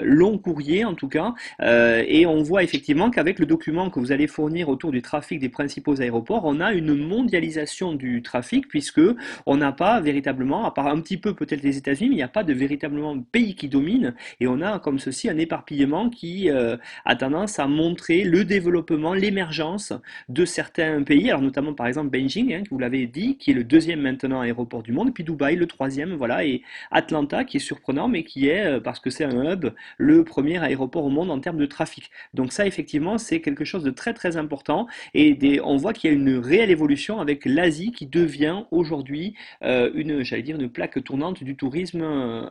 [0.03, 1.33] long courrier en tout cas.
[1.61, 5.37] et on voit effectivement qu'avec le document que vous vous allez fournir autour du trafic
[5.37, 9.01] des principaux aéroports, on a une mondialisation du trafic puisque
[9.45, 12.23] on n'a pas véritablement, à part un petit peu peut-être les États-Unis, mais il n'y
[12.23, 16.49] a pas de véritablement pays qui domine et on a comme ceci un éparpillement qui
[16.49, 19.91] euh, a tendance à montrer le développement, l'émergence
[20.29, 23.65] de certains pays, alors notamment par exemple Beijing, hein, vous l'avez dit, qui est le
[23.65, 28.07] deuxième maintenant aéroport du monde, puis Dubaï le troisième, voilà, et Atlanta qui est surprenant
[28.07, 29.65] mais qui est, euh, parce que c'est un hub,
[29.97, 32.09] le premier aéroport au monde en termes de trafic.
[32.33, 36.09] Donc ça effectivement c'est quelque chose de très très important et des, on voit qu'il
[36.09, 40.71] y a une réelle évolution avec l'Asie qui devient aujourd'hui euh, une, j'allais dire, une
[40.71, 42.49] plaque tournante du tourisme euh,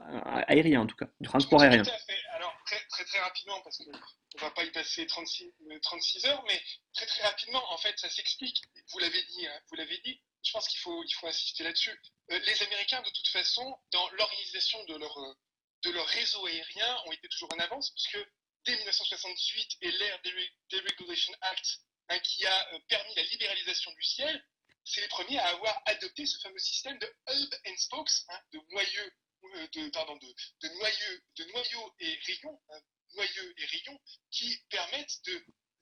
[0.48, 1.82] aérien en tout cas, du transport aérien.
[2.34, 6.44] Alors très, très très rapidement parce qu'on ne va pas y passer 36, 36 heures,
[6.46, 6.60] mais
[6.92, 8.60] très très rapidement en fait ça s'explique.
[8.92, 10.20] Vous l'avez dit, hein, vous l'avez dit.
[10.44, 11.90] Je pense qu'il faut, il faut insister là-dessus.
[12.28, 15.18] les Américains, de toute façon, dans l'organisation de leur,
[15.82, 18.24] de leur réseau aérien, ont été toujours en avance, puisque
[18.66, 20.20] dès 1978 et l'ère
[20.70, 24.44] Deregulation Act hein, qui a euh, permis la libéralisation du ciel,
[24.84, 28.60] c'est les premiers à avoir adopté ce fameux système de hub and spokes, hein, de
[28.70, 29.12] noyeux,
[29.54, 29.66] euh,
[31.52, 32.80] noyaux et rayons, hein,
[33.56, 34.00] et rayons,
[34.30, 35.20] qui permettent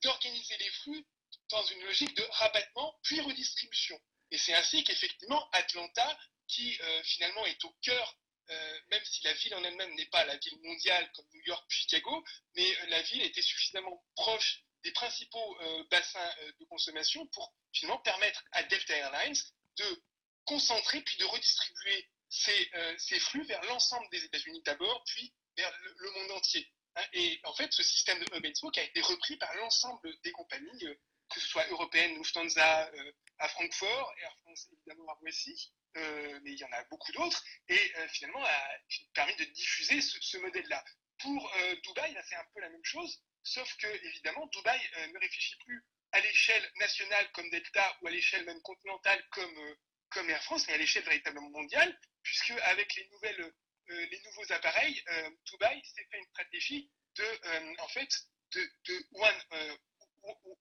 [0.03, 1.05] d'organiser les flux
[1.49, 4.01] dans une logique de rabattement puis redistribution.
[4.31, 6.19] Et c'est ainsi qu'effectivement Atlanta,
[6.49, 8.19] qui euh, finalement est au cœur
[8.51, 11.65] euh, même si la ville en elle-même n'est pas la ville mondiale comme New York
[11.69, 12.25] puis Chicago,
[12.57, 18.01] mais euh, la ville était suffisamment proche des principaux euh, bassins de consommation pour finalement
[18.01, 19.37] permettre à Delta Airlines
[19.79, 20.03] de
[20.45, 26.33] concentrer puis de redistribuer ces, flux vers l'ensemble des États-Unis d'abord, puis vers le, monde
[26.33, 26.71] entier.
[26.97, 27.05] Hein.
[27.15, 30.33] et en fait, ce système de hub and spoke a été repris par l'ensemble des
[30.33, 30.87] compagnies,
[31.31, 32.91] que ce soit européennes, Lufthansa
[33.39, 37.43] à Francfort, Air France évidemment à Roissy, euh, mais il y en a beaucoup d'autres,
[37.69, 38.79] et euh, finalement a
[39.15, 40.85] permis de diffuser ce, modèle-là.
[41.19, 44.81] Pour euh, Dubaï, c'est un peu la même chose, sauf que évidemment, Dubaï
[45.13, 49.77] ne réfléchit plus à l'échelle nationale comme Delta ou à l'échelle même continentale comme,
[50.11, 53.53] comme Air France, mais à l'échelle véritablement mondiale, puisque avec les, nouvelles,
[53.89, 55.03] les nouveaux appareils,
[55.47, 58.09] Dubaï s'est fait une stratégie de, en fait,
[58.53, 59.79] de one,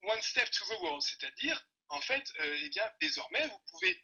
[0.03, 4.03] one, step to the world, c'est-à-dire, en fait, eh bien, désormais, vous pouvez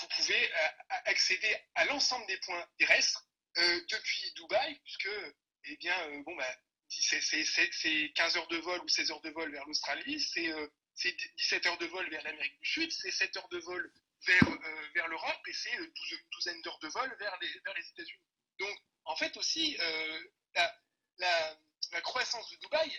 [0.00, 0.68] vous pouvez euh,
[1.06, 3.26] accéder à l'ensemble des points terrestres
[3.58, 5.08] euh, depuis Dubaï, puisque
[5.64, 6.56] eh bien, euh, bon, bah,
[6.88, 11.78] c'est 15 heures de vol ou 16 heures de vol vers l'Australie, c'est 17 heures
[11.78, 13.92] de vol vers l'Amérique du Sud, c'est 7 heures de vol
[14.26, 14.58] vers,
[14.94, 15.92] vers l'Europe et c'est une
[16.32, 18.22] douzaine d'heures de vol vers les, vers les États-Unis.
[18.58, 19.76] Donc, en fait, aussi,
[20.54, 22.90] la, croissance de Dubaï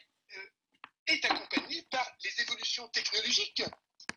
[1.10, 3.64] est accompagnée par les évolutions technologiques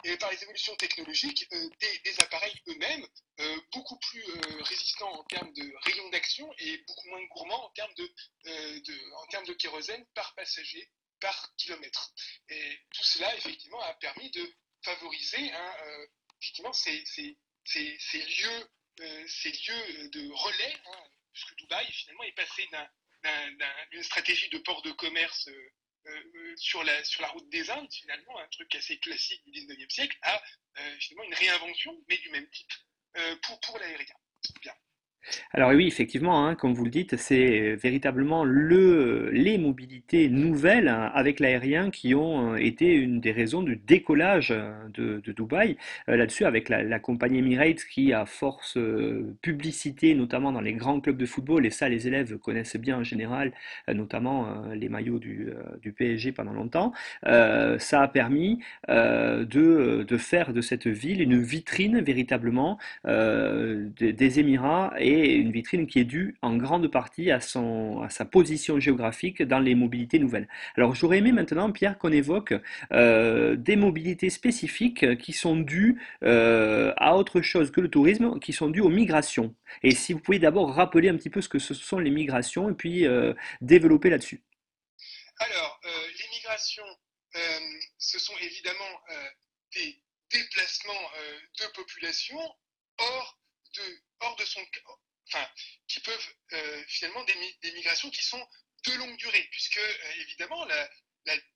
[0.05, 1.69] et par les évolutions technologiques euh,
[2.05, 3.07] des, appareils eux-mêmes,
[3.41, 7.71] euh, beaucoup plus euh, résistants en termes de rayons d'action et beaucoup moins gourmands en
[7.71, 8.11] termes de,
[9.17, 12.13] en termes de kérosène par passager par kilomètre.
[12.49, 15.53] Et tout cela, effectivement, a permis de favoriser
[16.41, 18.71] effectivement, ces, ces, ces, lieux,
[19.29, 22.69] ces lieux de relais, hein, puisque Dubaï, finalement, est passé
[23.93, 25.49] d'une stratégie de port de commerce
[26.07, 29.61] euh, euh, sur, la, sur la route des Indes, finalement, un truc assez classique du
[29.61, 30.43] 19e siècle, à
[30.79, 32.73] euh, finalement une réinvention, mais du même type,
[33.43, 34.15] pour, pour l'aérien.
[34.61, 34.75] Bien.
[35.53, 41.11] Alors oui, effectivement, hein, comme vous le dites, c'est véritablement le, les mobilités nouvelles hein,
[41.15, 45.77] avec l'aérien qui ont euh, été une des raisons du décollage euh, de, Dubaï.
[46.09, 48.79] Euh, là-dessus, avec la, compagnie Emirates qui, à force
[49.41, 53.05] publicité, notamment dans les grands clubs de football, et ça les élèves connaissent bien en
[53.05, 53.53] général,
[53.93, 55.53] notamment les maillots du,
[55.97, 56.93] PSG pendant longtemps,
[57.25, 64.95] ça a permis de, de, faire de cette ville une vitrine véritablement des, des Émirats
[64.99, 69.43] et une vitrine qui est due en grande partie à, son, à sa position géographique
[69.43, 70.49] dans les mobilités nouvelles.
[70.77, 72.55] Alors j'aurais aimé maintenant, Pierre, qu'on évoque
[72.93, 78.53] euh, des mobilités spécifiques qui sont dues euh, à autre chose que le tourisme, qui
[78.53, 79.55] sont dues aux migrations.
[79.83, 82.71] Et si vous pouvez d'abord rappeler un petit peu ce que ce sont les migrations
[82.71, 84.43] et puis euh, développer là-dessus.
[85.39, 86.85] Alors, les migrations,
[87.99, 89.01] ce sont évidemment
[89.75, 90.93] des déplacements
[91.59, 92.39] de population
[92.99, 93.39] hors
[93.75, 93.83] de,
[94.23, 94.65] hors de son,
[95.29, 95.47] enfin,
[95.89, 98.45] qui peuvent euh, finalement des, migrations qui sont
[98.87, 100.89] de longue durée, puisque euh, évidemment la,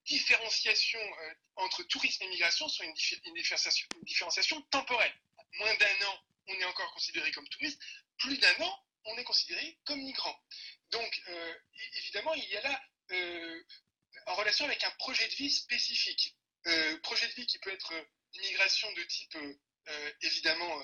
[0.04, 5.12] différenciation euh, entre tourisme et migration sont une, différenciation, temporelle.
[5.54, 7.80] Moins d'un an, on est encore considéré comme touriste,
[8.18, 10.38] plus d'un an, on est considéré comme migrant.
[10.90, 11.22] Donc
[11.96, 12.82] évidemment, il y a là
[14.26, 16.36] en relation avec un projet de vie spécifique.
[17.02, 17.92] projet de vie qui peut être
[18.34, 19.36] une migration de type
[20.22, 20.82] évidemment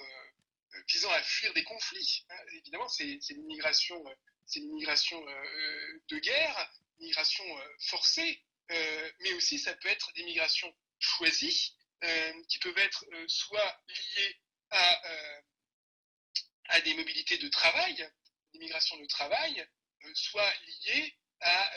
[0.88, 2.24] visant à fuir des conflits.
[2.30, 2.38] Hein.
[2.54, 4.02] Évidemment, c'est une migration,
[4.46, 8.42] c'est euh, euh, de guerre, migration euh, forcée,
[9.20, 11.76] mais aussi ça peut être des migrations choisies,
[12.48, 15.02] qui peuvent être soit liées à,
[16.70, 18.10] à des mobilités de travail,
[18.54, 19.68] des migrations de travail,
[20.14, 20.52] soit
[20.86, 21.72] liées à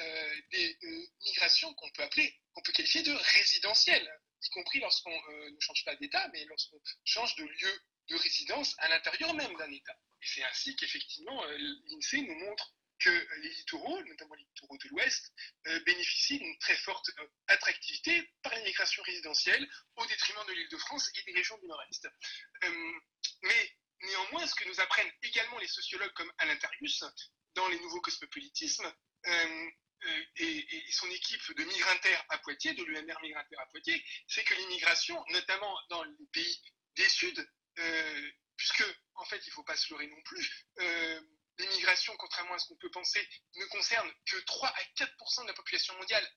[0.52, 0.78] des
[1.26, 4.10] migrations qu'on peut appeler, qu'on peut qualifier de résidentielles,
[4.42, 8.90] y compris lorsqu'on ne change pas d'État, mais lorsqu'on change de lieu de résidence à
[8.90, 9.98] l'intérieur même d'un État.
[10.22, 15.34] Et c'est ainsi qu'effectivement, l'INSEE nous montre que les littoraux, notamment les littoraux de l'Ouest,
[15.68, 20.78] euh, bénéficient d'une très forte euh, attractivité par l'immigration résidentielle au détriment de l'île de
[20.78, 22.08] France et des régions du Nord-Est.
[22.64, 22.92] Euh,
[23.44, 27.04] mais néanmoins, ce que nous apprennent également les sociologues comme Alain Tarius
[27.54, 28.92] dans les nouveaux cosmopolitismes,
[30.38, 35.24] et, son équipe de migrantaires à Poitiers, de l'UMR migrantaire à Poitiers, c'est que l'immigration,
[35.30, 36.62] notamment dans les pays
[36.96, 37.44] des Suds,
[38.56, 38.84] puisque
[39.16, 40.66] en fait il ne faut pas se leurrer non plus,
[41.60, 45.54] l'immigration, contrairement à ce qu'on peut penser, ne concerne que 3 à 4% de la
[45.54, 46.30] population mondiale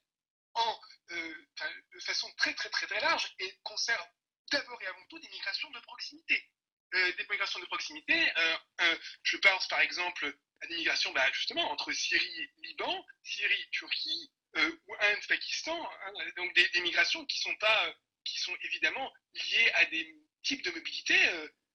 [0.54, 0.80] en,
[1.12, 1.46] euh,
[1.94, 4.06] de façon très très très très large et concerne
[4.50, 6.50] d'abord et avant tout des migrations de proximité.
[6.94, 11.70] Euh, des migrations de proximité, euh, je pense par exemple à des migrations bah, justement
[11.70, 17.38] entre Syrie et Liban, Syrie, Turquie ou Inde, Pakistan, hein, donc des, des, migrations qui
[17.38, 20.16] sont pas, qui sont évidemment liées à des
[20.48, 21.16] types de mobilité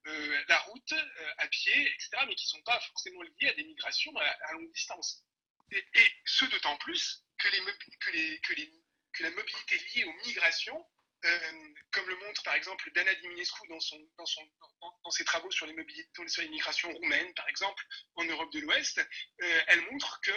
[0.07, 3.53] euh, la route, euh, à pied, etc., mais qui ne sont pas forcément liés à
[3.53, 5.23] des migrations à, longue distance.
[5.71, 5.83] Et,
[6.25, 8.71] ce d'autant plus que, les, que, les, que, les,
[9.13, 10.85] que, la mobilité liée aux migrations,
[11.23, 15.73] euh, comme le montre par exemple Dana Diminescu dans, son, dans, ses travaux sur les,
[15.73, 17.81] mobilités, sur les migrations roumaines, par exemple,
[18.15, 19.01] en Europe de l'Ouest,
[19.39, 20.31] elle montre que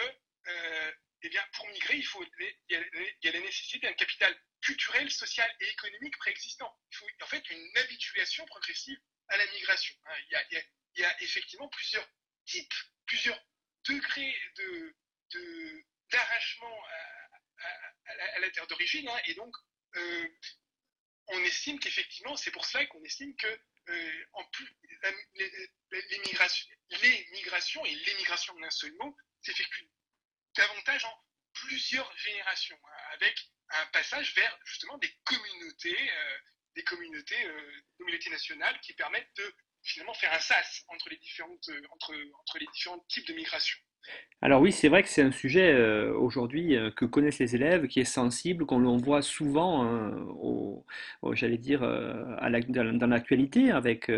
[1.23, 5.49] eh bien, pour migrer, il, faut, il, y a, la nécessité d'un capital culturel, social
[5.59, 6.75] et économique préexistant.
[6.91, 8.99] Il faut en fait une habituation progressive
[9.29, 9.95] à la migration.
[10.05, 10.15] Hein.
[10.29, 10.63] Il
[10.97, 12.07] y, a, effectivement plusieurs
[12.45, 12.73] types,
[13.05, 13.39] plusieurs
[13.87, 14.95] degrés de,
[16.11, 16.83] d'arrachement
[18.05, 19.07] à, la, terre d'origine.
[19.09, 19.21] Hein.
[19.25, 19.55] et donc,
[19.95, 20.27] euh,
[21.27, 24.67] on estime qu'effectivement, c'est pour cela qu'on estime que euh, en plus,
[25.35, 29.89] les, migrations, les migrations et l'émigration d'un seul mot s'effectuent
[30.57, 36.37] davantage en plusieurs générations, hein, avec un passage vers justement des communautés euh,
[36.77, 41.67] des communautés, euh, communautés nationales qui permettent de finalement faire un sas entre les, différentes,
[41.69, 43.77] euh, entre, entre les différents types de migration.
[44.43, 47.87] Alors oui, c'est vrai que c'est un sujet euh, aujourd'hui euh, que connaissent les élèves,
[47.87, 50.11] qui est sensible, qu'on l'on voit souvent, hein,
[51.33, 52.23] j'allais dire, euh,
[52.69, 54.11] dans l'actualité, avec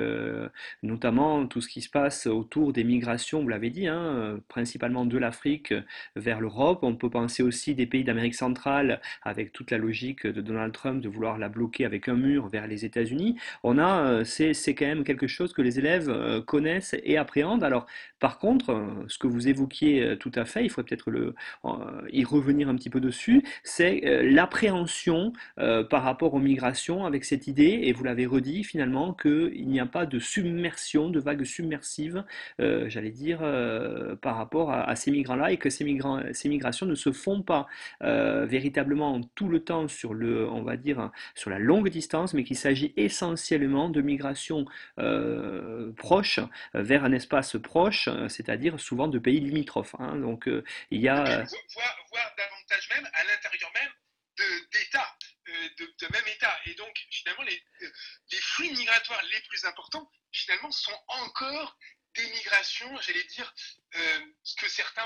[0.83, 5.17] notamment tout ce qui se passe autour des migrations, vous l'avez dit, hein, principalement de
[5.17, 5.73] l'Afrique
[6.17, 6.79] vers l'Europe.
[6.83, 11.01] On peut penser aussi des pays d'Amérique centrale, avec toute la logique de Donald Trump
[11.01, 13.37] de vouloir la bloquer avec un mur vers les États-Unis.
[13.63, 17.63] On a, c'est quand même quelque chose que les élèves connaissent et appréhendent.
[17.63, 17.85] Alors,
[18.19, 21.35] par contre, ce que vous évoquez euh, tout à fait, il faut peut-être le,
[22.11, 27.25] y revenir un petit peu dessus, c'est euh, l'appréhension euh, par rapport aux migrations avec
[27.25, 31.43] cette idée, et vous l'avez redit finalement, qu'il n'y a pas de submersion, de vagues
[31.43, 32.23] submersives,
[32.59, 33.39] j'allais dire,
[34.21, 35.85] par rapport à, ces migrants-là, et que ces,
[36.33, 37.67] ces migrations ne se font pas
[38.01, 42.57] véritablement tout le temps sur le, on va dire, sur la longue distance, mais qu'il
[42.57, 44.65] s'agit essentiellement de migrations
[45.95, 46.39] proches
[46.73, 49.58] vers un espace proche, c'est-à-dire souvent de pays limitrophes
[49.99, 51.45] Hein, donc euh, il y a euh,
[52.11, 53.91] voire, davantage même à l'intérieur même
[54.71, 55.17] d'États,
[55.49, 56.59] euh, de, même État.
[56.65, 57.63] Et donc finalement les,
[58.31, 61.77] les flux migratoires les plus importants finalement sont encore
[62.15, 63.53] des migrations, j'allais dire,
[64.43, 65.03] ce que certains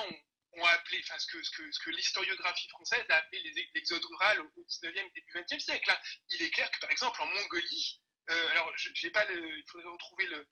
[0.56, 4.40] ont, appelé, enfin ce que, ce que, ce que l'historiographie française a appelé l'exode rural
[4.40, 5.92] au 19e et début 20e siècle.
[5.92, 5.98] Hein.
[6.30, 10.28] Il est clair que par exemple en Mongolie, alors je, j'ai pas il faudrait retrouver
[10.28, 10.48] le,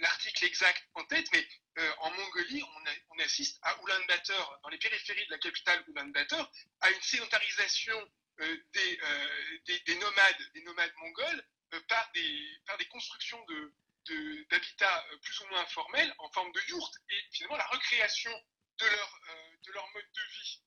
[0.00, 1.46] l'article exact en tête, mais
[1.78, 6.90] euh, en Mongolie, on, assiste à Ulaanbaatar, dans les périphéries de la capitale Ulaanbaatar, à
[6.90, 11.44] une sédentarisation euh, euh, des, nomades, des nomades mongols
[11.88, 17.58] par, des, constructions de, d'habitats plus ou moins informels en forme de yourtes et finalement
[17.58, 18.32] la recréation
[18.78, 19.20] de leur,
[19.62, 20.60] de leur mode de vie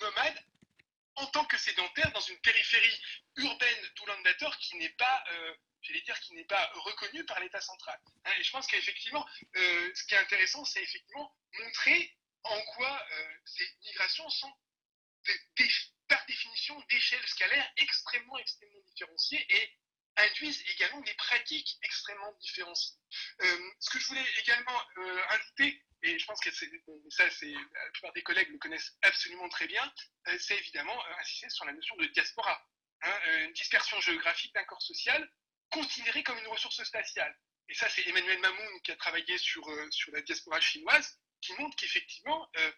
[0.00, 0.44] nomade
[1.16, 3.02] en tant que sédentaire dans une périphérie
[3.36, 5.24] urbaine d'Ulaanbaatar qui n'est pas
[5.86, 7.98] j'allais dire, qui n'est pas reconnu par l'État central.
[8.24, 9.26] Hein, et je pense qu'effectivement,
[9.56, 14.52] euh, ce qui est intéressant, c'est effectivement montrer en quoi euh, ces migrations sont
[16.06, 19.76] par définition d'échelle scalaire extrêmement, extrêmement différenciées et
[20.16, 22.94] induisent également des pratiques extrêmement différenciées.
[23.40, 24.80] Euh, ce que je voulais également
[25.30, 29.66] ajouter, et je pense que ça, c'est, la plupart des collègues le connaissent absolument très
[29.66, 29.92] bien,
[30.38, 32.64] c'est évidemment insister sur la notion de diaspora.
[33.02, 35.28] Hein, une dispersion géographique d'un corps social
[35.70, 37.36] considérée comme une ressource spatiale.
[37.68, 41.52] Et ça, c'est Emmanuel Mamoun qui a travaillé sur, euh, sur la diaspora chinoise, qui
[41.54, 42.72] montre qu'effectivement, euh,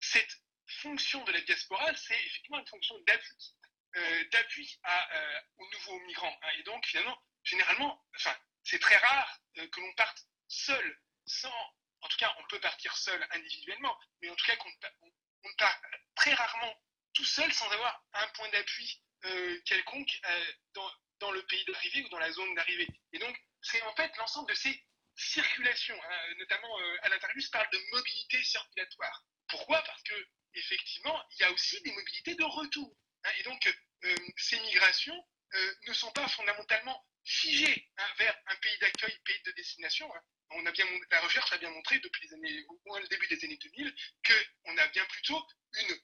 [0.00, 3.54] cette fonction de la diaspora, c'est effectivement une fonction d'appui,
[4.32, 4.78] d'appui
[5.56, 6.38] aux nouveaux migrants.
[6.42, 6.50] Hein.
[6.58, 12.18] Et donc, finalement, généralement, enfin, c'est très rare que l'on parte seul, sans, en tout
[12.18, 14.56] cas, on peut partir seul individuellement, mais en tout cas,
[15.42, 15.80] on part
[16.14, 16.76] très rarement
[17.14, 20.90] tout seul sans avoir un point d'appui euh, quelconque euh, dans,
[21.20, 22.88] dans, le pays d'arrivée ou dans la zone d'arrivée.
[23.12, 24.84] Et donc, c'est en fait l'ensemble de ces
[25.16, 29.24] circulations, hein, notamment euh, à l'intérieur, je parle de mobilité circulatoire.
[29.48, 29.82] Pourquoi?
[29.82, 30.14] Parce que
[30.54, 32.96] effectivement, il y a aussi des mobilités de retour.
[33.24, 33.74] Hein, et donc,
[34.36, 35.26] ces migrations
[35.86, 40.10] ne sont pas fondamentalement figées hein, vers un pays d'accueil, pays de destination.
[40.50, 43.26] On a bien, la recherche a bien montré depuis les années, au moins le début
[43.28, 43.94] des années 2000,
[44.26, 45.96] qu'on a bien plutôt une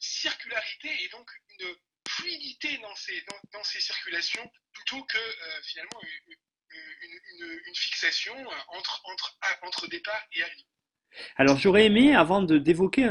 [0.00, 1.74] circularité et donc une
[2.20, 8.34] fluidité dans ces, dans, ces circulations plutôt que euh, finalement une, fixation
[8.68, 10.66] entre, entre, entre départ et arrivée.
[11.36, 13.08] Alors j'aurais aimé, avant d'évoquer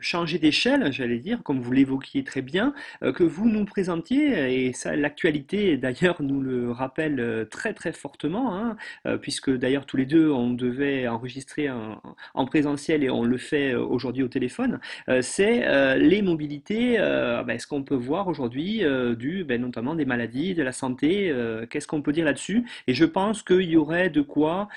[0.00, 4.72] changer d'échelle, j'allais dire, comme vous l'évoquiez très bien, euh, que vous nous présentiez, et
[4.72, 8.76] ça l'actualité d'ailleurs nous le rappelle euh, très très fortement, hein,
[9.06, 13.74] euh, puisque d'ailleurs tous les deux on devait enregistrer en présentiel et on le fait
[13.74, 14.80] aujourd'hui au téléphone,
[15.20, 18.82] c'est les mobilités, ben, ce qu'on peut voir aujourd'hui
[19.16, 21.32] du ben, notamment des maladies, de la santé,
[21.70, 22.64] qu'est-ce qu'on peut dire là-dessus?
[22.86, 24.68] Et je pense qu'il y aurait de quoi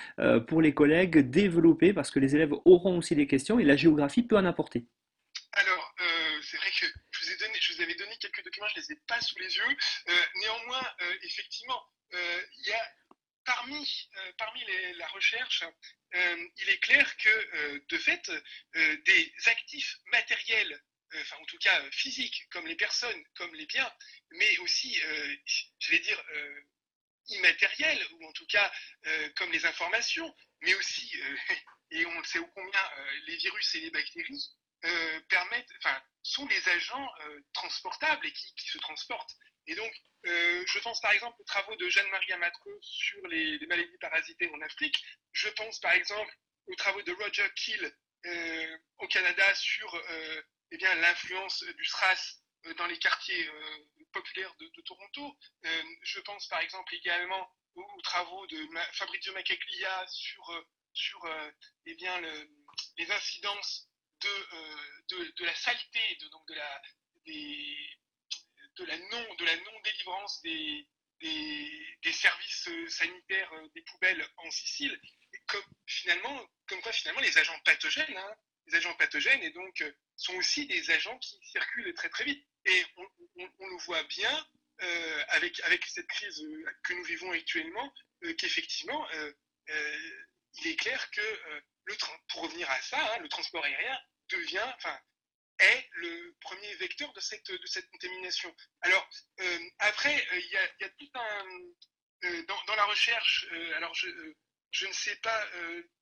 [0.48, 4.24] pour les collègues développer, parce que les élèves auront aussi des questions et la géographie
[4.24, 4.86] peut en apporter.
[5.54, 8.86] Alors, euh, c'est vrai que je vous, ai donné, avais donné quelques documents, je ne
[8.86, 9.78] les ai pas sous les yeux.
[10.08, 11.82] Euh, néanmoins, euh, effectivement,
[12.12, 12.92] il y a
[13.44, 14.64] parmi, parmi
[14.98, 15.64] la recherche,
[16.14, 18.32] il est clair que, de fait,
[18.76, 20.80] des actifs matériels,
[21.16, 23.92] enfin en tout cas physiques, comme les personnes, comme les biens,
[24.30, 25.02] mais aussi,
[25.80, 26.24] je vais dire,
[27.30, 28.72] immatériels, ou en tout cas
[29.36, 30.32] comme les informations,
[30.62, 31.20] mais aussi
[31.94, 34.52] et on sait au combien euh, les virus et les bactéries
[34.86, 39.36] euh, permettent, enfin, sont des agents euh, transportables et qui, se transportent.
[39.68, 39.94] Et donc,
[40.26, 44.96] je pense par exemple aux travaux de Jeanne-Marie Amatreux sur les, maladies parasitaires en Afrique.
[45.34, 46.34] Je pense par exemple
[46.68, 47.94] aux travaux de Roger Kill
[49.00, 50.02] au Canada sur
[50.72, 52.40] eh bien l'influence du SRAS
[52.78, 53.50] dans les quartiers
[54.14, 55.38] populaires de, Toronto.
[56.04, 61.52] je pense par exemple également aux, travaux de Fabrizio Macaglia sur sur euh,
[61.86, 62.20] eh bien,
[62.98, 63.90] les incidences
[64.22, 66.82] de, euh, de, la saleté, de, donc de la,
[67.26, 70.88] de la non, de la non délivrance des,
[71.22, 75.00] des, services sanitaires euh, des poubelles en Sicile,
[75.48, 78.36] comme finalement, comme quoi finalement les agents pathogènes, hein,
[78.68, 79.84] les agents pathogènes et donc
[80.16, 82.46] sont aussi des agents qui circulent très très vite.
[82.66, 84.48] Et on, le voit bien
[85.30, 86.42] avec, avec cette crise
[86.84, 87.94] que nous vivons actuellement,
[88.38, 89.06] qu'effectivement
[90.60, 91.62] il est clair que, euh,
[92.30, 94.00] pour revenir à ça, hein, le transport aérien
[94.30, 95.00] devient, enfin,
[95.60, 98.56] est le premier vecteur de cette, de cette contamination.
[98.82, 99.08] Alors,
[99.40, 101.46] euh, après, euh, il y, a, tout un...
[102.48, 103.46] Dans, la recherche,
[103.76, 104.08] alors je,
[104.72, 105.46] je ne sais pas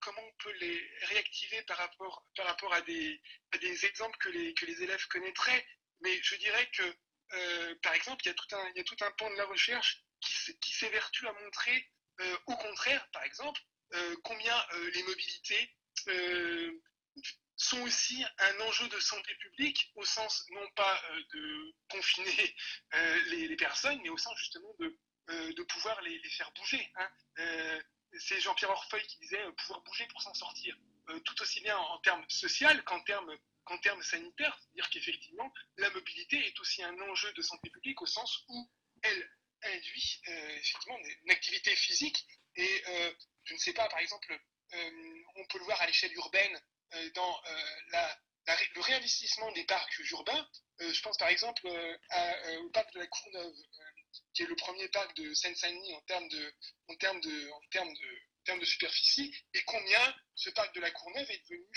[0.01, 3.19] comment on peut les réactiver par rapport, par rapport à, des,
[3.53, 5.65] à des exemples que les, que les élèves connaîtraient,
[6.01, 8.97] mais je dirais que, par exemple, il y, a tout un, il y a tout
[9.01, 11.89] un pan de la recherche qui, qui s'évertue à montrer,
[12.45, 13.59] au contraire, par exemple,
[14.23, 15.69] combien euh, les mobilités
[16.07, 16.71] euh,
[17.57, 21.01] sont aussi un enjeu de santé publique au sens non pas
[21.33, 22.55] de confiner
[23.27, 24.97] les, personnes, mais au sens justement de,
[25.53, 26.91] de pouvoir les, faire bouger.
[26.95, 27.09] Hein.
[28.17, 30.75] c'est Jean-Pierre Orfeuille qui disait pouvoir bouger pour s'en sortir,
[31.23, 36.43] tout aussi bien en, termes sociaux qu'en termes qu'en termes sanitaires, c'est-à-dire qu'effectivement, la mobilité
[36.47, 38.71] est aussi un enjeu de santé publique au sens où
[39.03, 39.29] elle
[39.61, 42.25] induit effectivement une activité physique
[42.55, 42.83] et
[43.51, 44.39] je ne sais pas, par exemple,
[44.73, 46.57] euh, on peut le voir à l'échelle urbaine
[46.93, 48.07] euh, dans euh,
[48.75, 50.47] le réinvestissement des parcs urbains.
[50.79, 53.53] je pense par exemple au parc de la Courneuve,
[54.33, 56.53] qui est le premier parc de Seine-Saint-Denis en termes de,
[58.65, 61.67] superficie, et combien ce parc de la Courneuve est devenu,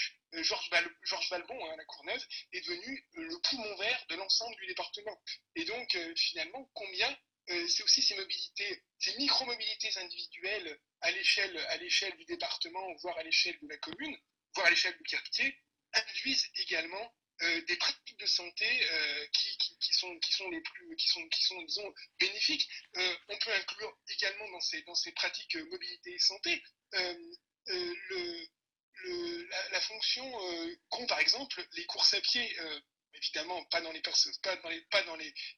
[1.02, 5.20] Georges, Valbon, hein, la Courneuve, est devenu le poumon vert de l'ensemble du département.
[5.56, 12.16] Et donc, finalement, combien c'est aussi ces mobilités, ces micro-mobilités individuelles à l'échelle, à l'échelle
[12.16, 14.16] du département, voire à l'échelle de la commune,
[14.54, 15.56] voire à l'échelle du quartier,
[15.92, 21.08] induisent également euh, des pratiques de santé euh, qui, sont, qui sont les plus, qui
[21.08, 22.68] sont, qui sont disons, bénéfiques.
[22.96, 26.62] Euh, on peut inclure également dans ces, dans ces pratiques mobilité et santé
[27.66, 28.48] le,
[29.72, 30.30] la, fonction
[30.90, 32.56] qu'ont par exemple les courses à pied
[33.14, 34.00] évidemment pas dans les,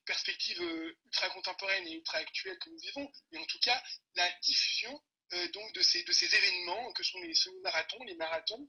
[0.05, 3.83] perspectives ultra contemporaines et ultra actuelles que nous vivons, mais en tout cas
[4.15, 5.03] la diffusion
[5.53, 6.05] donc de ces,
[6.35, 8.69] événements que sont les semi-marathons, les marathons,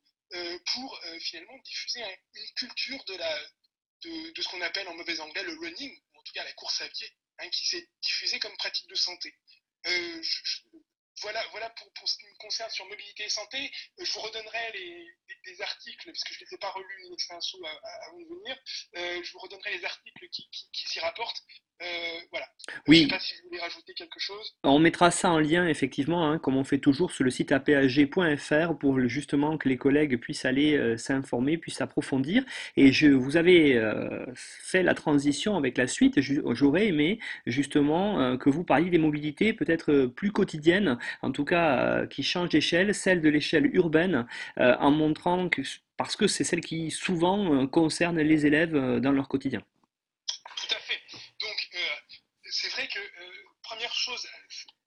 [0.73, 2.01] pour finalement diffuser
[2.33, 6.43] une culture de, ce qu'on appelle en mauvais anglais le running, ou en tout cas
[6.43, 9.35] la course à pied, hein, qui s'est diffusée comme pratique de santé.
[11.21, 13.71] Voilà, voilà pour, pour, ce qui me concerne sur mobilité et santé.
[13.99, 15.07] Je vous redonnerai les,
[15.45, 17.57] les, articles, parce que je ne les ai pas relus une extenso
[18.07, 18.57] avant de venir.
[19.23, 21.43] je vous redonnerai les articles qui, qui, qui s'y rapportent.
[21.81, 21.85] Euh,
[22.31, 22.45] voilà.
[22.87, 22.97] Oui.
[22.97, 24.55] Je ne sais pas si vous voulez rajouter quelque chose.
[24.63, 28.77] On mettra ça en lien, effectivement, hein, comme on fait toujours sur le site apag.fr
[28.79, 32.43] pour justement que les collègues puissent aller euh, s'informer, puissent approfondir.
[32.77, 36.19] Et je, vous avez euh, fait la transition avec la suite.
[36.19, 42.23] J'aurais aimé justement que vous parliez des mobilités peut-être plus quotidiennes, en tout cas qui
[42.23, 44.27] changent d'échelle, celle de l'échelle urbaine,
[44.57, 45.61] en montrant que,
[45.97, 49.61] parce que c'est celle qui souvent concerne les élèves dans leur quotidien.
[53.77, 54.27] première chose,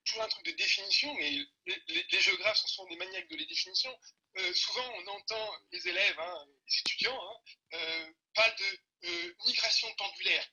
[0.05, 1.31] toujours un truc de définition, mais
[1.67, 3.97] les, géographes sont souvent des maniaques de les définitions.
[4.39, 7.37] Euh, souvent, on entend les élèves, hein, les étudiants, hein,
[7.75, 10.47] euh, parlent de euh, migration pendulaire.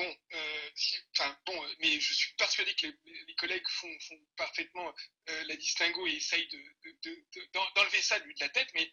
[0.00, 0.16] Bon,
[1.46, 3.96] bon, mais je suis persuadé que les, collègues font,
[4.36, 4.92] parfaitement
[5.26, 6.48] la distinguo et essayent
[7.52, 8.90] d'enlever de, ça de la tête, mais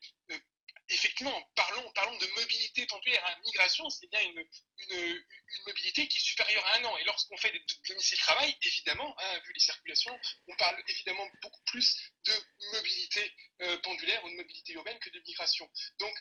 [0.90, 3.24] effectivement, parlons, parlons de mobilité pendulaire.
[3.26, 3.36] Hein.
[3.46, 4.46] Migration, c'est bien une,
[4.90, 5.24] une,
[5.66, 6.98] mobilité qui est supérieure à un an.
[6.98, 11.98] Et lorsqu'on fait des domicile-travail, évidemment, hein, vu les circulations, on parle évidemment beaucoup plus
[12.26, 12.34] de
[12.74, 13.32] mobilité
[13.62, 15.70] euh, pendulaire ou de mobilité urbaine que de migration.
[16.00, 16.16] Donc,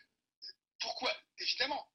[0.81, 1.93] pourquoi Évidemment,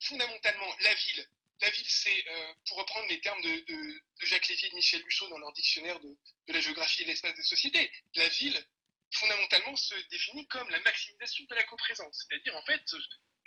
[0.00, 1.28] fondamentalement, la ville,
[1.60, 5.28] la ville, c'est, euh, pour reprendre les termes de, Jacques Lévy et de Michel Lussot
[5.28, 6.16] dans leur dictionnaire de,
[6.48, 8.66] la géographie et de l'espace des sociétés, la ville,
[9.12, 12.82] fondamentalement se définit comme la maximisation de la coprésence, c'est-à-dire en fait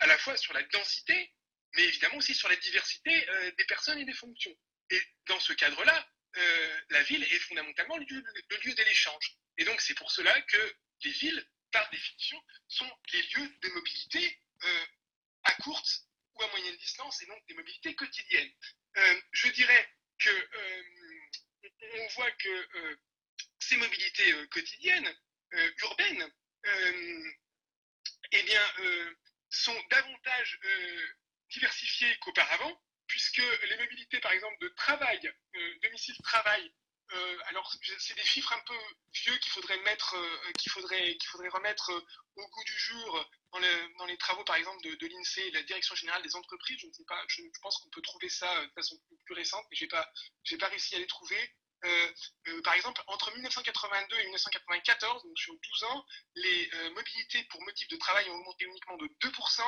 [0.00, 1.32] à la fois sur la densité,
[1.74, 4.54] mais évidemment aussi sur la diversité euh, des personnes et des fonctions.
[4.90, 9.36] Et dans ce cadre-là, euh, la ville est fondamentalement le lieu, de l'échange.
[9.58, 14.40] Et donc c'est pour cela que les villes, par définition, sont les lieux de mobilité
[15.44, 16.07] à courte
[16.44, 18.50] à moyenne distance, et donc des mobilités quotidiennes.
[19.32, 20.30] je dirais que
[22.00, 22.98] on voit que
[23.58, 25.14] ces mobilités quotidiennes,
[25.54, 26.30] euh, urbaines
[26.66, 27.30] euh,
[28.32, 29.14] eh bien, euh,
[29.48, 30.58] sont davantage
[31.50, 35.32] diversifiées qu'auparavant, puisque les mobilités, par exemple, de travail,
[35.82, 36.70] domicile-travail,
[37.46, 38.78] alors, c'est des chiffres un peu
[39.14, 40.14] vieux qu'il faudrait mettre,
[40.58, 41.90] qu'il faudrait, qu'il faudrait remettre
[42.36, 46.36] au goût du jour dans, les travaux, par exemple, de, l'INSEE, la Direction générale des
[46.36, 46.78] entreprises.
[46.80, 49.76] Je ne sais pas, je, pense qu'on peut trouver ça de façon plus, récente, mais
[49.76, 50.10] j'ai pas,
[50.44, 51.54] j'ai pas réussi à les trouver.
[51.84, 52.12] Euh,
[52.48, 56.04] euh, par exemple, entre 1982 et 1994, donc sur 12 ans,
[56.34, 59.62] les euh, mobilités pour motifs de travail ont augmenté uniquement de 2%,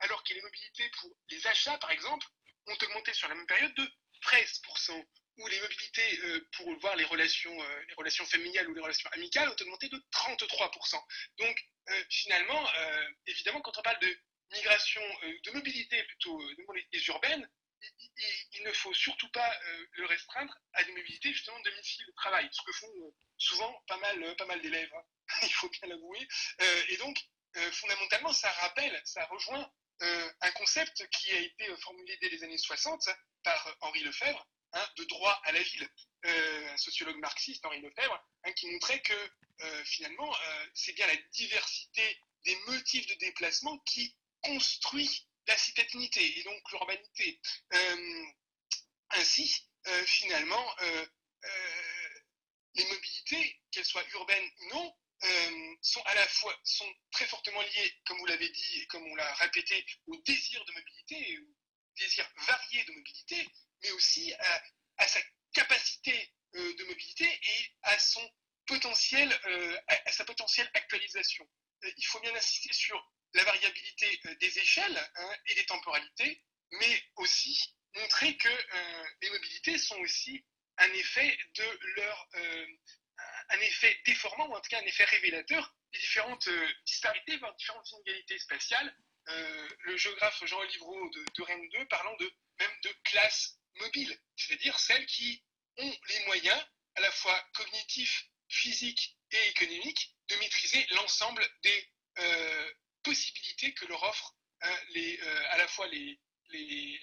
[0.00, 2.26] alors que les mobilités pour les achats, par exemple,
[2.66, 3.86] ont augmenté sur la même période de
[4.22, 5.04] 13%,
[5.40, 6.20] ou les mobilités
[6.52, 7.56] pour voir les relations,
[7.88, 11.02] les relations familiales ou les relations amicales ont augmenté de 33%.
[11.38, 11.56] Donc,
[12.10, 12.68] finalement,
[13.26, 14.16] évidemment, quand on parle de
[14.52, 15.02] migration,
[15.44, 17.48] de mobilité plutôt, de mobilité urbaine,
[18.52, 22.12] il, ne faut surtout pas euh, le restreindre à des mobilités justement de domicile de
[22.12, 25.04] travail, ce que font euh, souvent pas mal, euh, pas mal d'élèves, hein.
[25.42, 26.28] il faut bien l'avouer.
[26.88, 27.18] et donc,
[27.72, 33.08] fondamentalement, ça rappelle, ça rejoint un concept qui a été formulé dès les années 60
[33.42, 34.46] par Henri Lefebvre,
[34.96, 35.88] de droit à la ville,
[36.24, 39.30] un sociologue marxiste, Henri Lefebvre, hein, qui montrait que
[39.84, 40.34] finalement,
[40.74, 47.40] c'est bien la diversité des motifs de déplacement qui construit la citadinité et donc l'urbanité.
[47.74, 48.24] Euh,
[49.10, 51.06] ainsi, euh, finalement, euh,
[52.74, 54.96] les mobilités, qu'elles soient urbaines ou non,
[55.82, 59.14] sont à la fois sont très fortement liées, comme vous l'avez dit et comme on
[59.16, 61.54] l'a répété, au désir de mobilité, au
[61.98, 63.48] désir varié de mobilité,
[63.82, 64.32] mais aussi
[64.98, 65.20] à, sa
[65.52, 68.28] capacité de mobilité et à son
[68.66, 69.32] potentiel,
[69.86, 71.48] à, sa potentielle actualisation.
[71.82, 73.02] il faut bien insister sur
[73.34, 79.30] la variabilité euh, des échelles hein, et des temporalités, mais aussi montrer que euh, les
[79.30, 80.44] mobilités sont aussi
[80.78, 82.66] un effet de leur euh,
[83.50, 86.48] un effet déformant ou en tout cas un effet révélateur des différentes
[86.86, 88.96] disparités, voire différentes inégalités spatiales.
[89.26, 94.78] le géographe Jean Livreau de, de Rennes 2 parlant de même de classes mobiles, c'est-à-dire
[94.78, 95.42] celles qui
[95.78, 96.66] ont les moyens
[96.96, 101.88] à la fois cognitifs, physiques et économiques de maîtriser l'ensemble des
[103.02, 106.18] possibilités que leur offrent hein, euh, à la fois, les,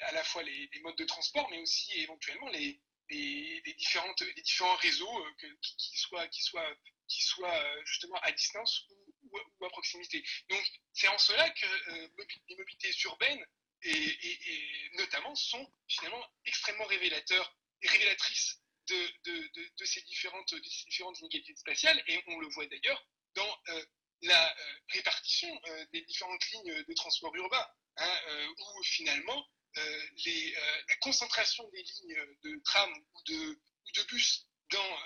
[0.01, 2.80] à la fois les, modes de transport, mais aussi éventuellement les,
[3.78, 6.28] différentes, différents réseaux euh, qui, soient,
[7.55, 8.86] euh, justement à distance
[9.24, 10.24] ou, à proximité.
[10.49, 10.63] Donc
[10.93, 11.65] c'est en cela que
[12.49, 13.45] les mobilités urbaines
[13.84, 22.23] et, notamment sont finalement extrêmement révélateurs et révélatrices de, ces différentes, différentes inégalités spatiales, et
[22.28, 23.63] on le voit d'ailleurs dans
[24.23, 24.55] la
[24.89, 25.61] répartition
[25.93, 27.67] des différentes lignes de transport urbain,
[27.97, 34.99] hein, où finalement la concentration des lignes de tram ou de, ou de bus dans,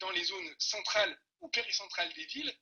[0.00, 2.58] dans les zones centrales ou péricentrales des villes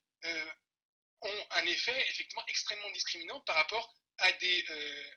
[1.22, 5.10] ont un effet effectivement extrêmement discriminant par rapport à des, euh,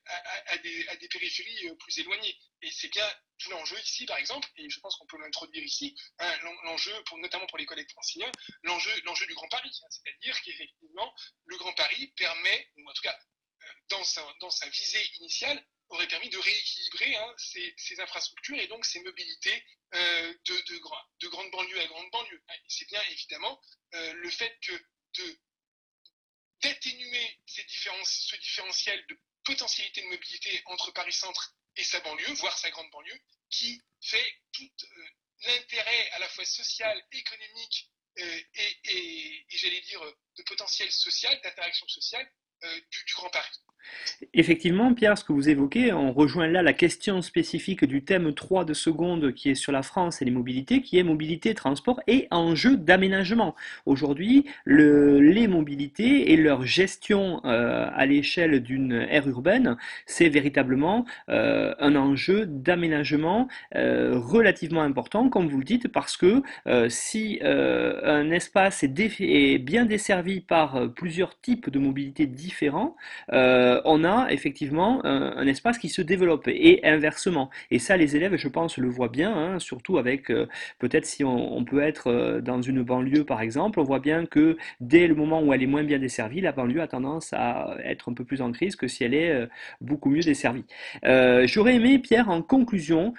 [0.48, 2.38] à, des, à des, périphéries euh, plus éloignées.
[2.62, 3.08] Et c'est bien
[3.40, 7.18] tout l'enjeu ici, par exemple, et je pense qu'on peut l'introduire ici, hein, l'enjeu, pour,
[7.18, 8.32] notamment pour les collègues franciliens,
[8.64, 9.72] l'enjeu, l'enjeu du Grand Paris.
[9.84, 11.14] Hein, c'est-à-dire qu'effectivement,
[11.46, 13.18] le Grand Paris permet, ou en tout cas,
[13.62, 18.58] euh, dans sa, dans sa visée initiale, aurait permis de rééquilibrer hein, ces, ces, infrastructures
[18.60, 20.80] et donc ces mobilités euh, de, de,
[21.20, 22.42] de, grande banlieue à grande banlieue.
[22.68, 23.60] C'est bien évidemment
[23.94, 24.72] le fait que
[25.16, 25.38] de
[26.62, 32.90] d'atténuer ce différentiel de potentialité de mobilité entre Paris-Centre et sa banlieue, voire sa grande
[32.92, 35.08] banlieue, qui fait tout euh,
[35.46, 37.90] l'intérêt à la fois social, économique
[38.20, 40.02] euh, et, j'allais dire
[40.38, 42.30] de potentiel social, d'interaction sociale
[42.64, 43.62] euh, du Grand Paris.
[44.34, 48.66] Effectivement, Pierre, ce que vous évoquez, on rejoint là la question spécifique du thème 3
[48.66, 52.28] de seconde qui est sur la France et les mobilités, qui est mobilité, transport et
[52.32, 53.56] enjeu d'aménagement.
[53.86, 61.06] Aujourd'hui, le, les mobilités et leur gestion euh, à l'échelle d'une aire urbaine, c'est véritablement
[61.30, 66.42] euh, un enjeu d'aménagement relativement important, comme vous le dites, parce que
[66.90, 72.96] si un espace est, est, bien desservi par plusieurs types de mobilités différents,
[73.30, 77.50] on a effectivement un, espace qui se développe et inversement.
[77.72, 80.48] Et ça, les élèves, je pense, le voient bien, hein, surtout avec euh,
[80.80, 84.58] peut-être si on, peut être euh, dans une banlieue, par exemple, on voit bien que
[84.80, 88.10] dès le moment où elle est moins bien desservie, la banlieue a tendance à être
[88.10, 89.48] un peu plus en crise que si elle est euh,
[89.80, 90.66] beaucoup mieux desservie.
[91.46, 93.14] J'aurais aimé, Pierre, en conclusion,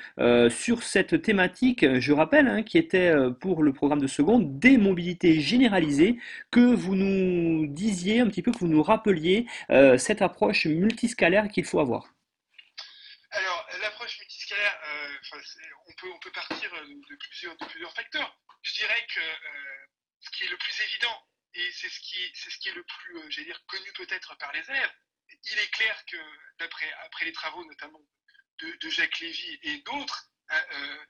[0.48, 5.40] sur cette thématique, je rappelle, hein, qui était pour le programme de seconde, des mobilités
[5.40, 6.16] généralisées,
[6.50, 9.21] que vous nous disiez un petit peu, que vous nous rappeliez
[9.98, 12.12] cette approche multiscalaire qu'il faut avoir
[13.30, 15.38] Alors, l'approche multiscalaire, euh,
[15.86, 18.38] on, peut, partir euh, de plusieurs, facteurs.
[18.62, 19.86] Je dirais que euh,
[20.20, 23.64] ce qui est le plus évident, et c'est ce, qui, est le plus, j'allais dire,
[23.66, 24.92] connu peut-être par les élèves,
[25.44, 26.16] il est clair que,
[26.58, 28.00] d'après après les travaux notamment
[28.58, 30.30] de, Jacques Lévy et d'autres,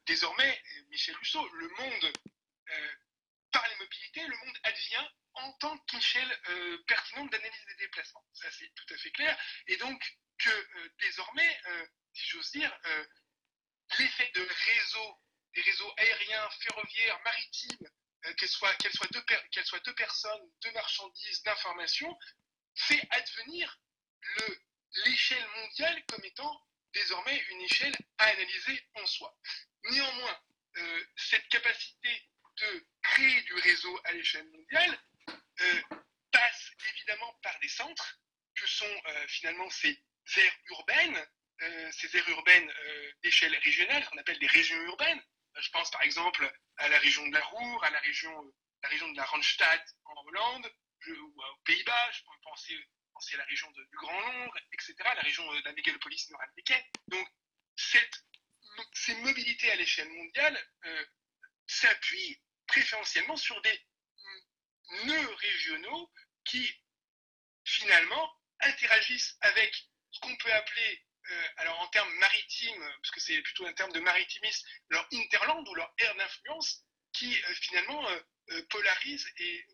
[0.07, 2.13] désormais, Michel Husseau, le monde,
[3.53, 8.25] par les mobilités, le monde advient en tant qu'échelle euh, pertinente d'analyse des déplacements.
[8.33, 9.39] Ça, c'est tout à fait clair.
[9.67, 12.79] Et donc, que euh, désormais, euh, si j'ose dire,
[13.99, 15.23] l'effet de réseau,
[15.55, 17.89] des réseaux aériens, ferroviaires, maritimes,
[18.37, 22.17] qu'elles soient, soient, deux soient deux personnes, deux marchandises, d'informations,
[22.75, 23.79] fait advenir
[25.05, 29.35] l'échelle mondiale comme étant désormais une échelle à analyser en soi.
[29.85, 30.41] Néanmoins,
[31.17, 34.99] cette capacité de créer du réseau à l'échelle mondiale
[35.61, 35.83] euh,
[36.31, 38.19] passe évidemment par des centres
[38.55, 40.03] que sont euh, finalement ces
[40.37, 41.27] aires urbaines,
[41.63, 42.73] euh, ces aires urbaines
[43.23, 45.23] d'échelle régionale, qu'on appelle des régions urbaines.
[45.61, 48.33] Je pense par exemple à la région de la Roure, à la région,
[48.83, 50.73] la région de la Randstad en Hollande,
[51.09, 52.79] ou aux Pays-Bas, je peux penser,
[53.13, 56.83] penser, à la région du Grand Londres, etc., la région de la mégalopolis nord-américaine.
[57.09, 57.29] Donc,
[57.77, 58.25] cette,
[58.95, 60.59] ces mobilités à l'échelle mondiale
[61.73, 63.81] s'appuient préférentiellement sur des
[65.05, 66.11] nœuds régionaux
[66.45, 66.83] qui
[67.65, 73.41] finalement interagissent avec ce qu'on peut appeler, euh, alors en termes maritimes, parce que c'est
[73.43, 78.63] plutôt un terme de maritimisme, leur interland ou leur aire d'influence, qui euh, finalement euh,
[78.69, 79.67] polarise et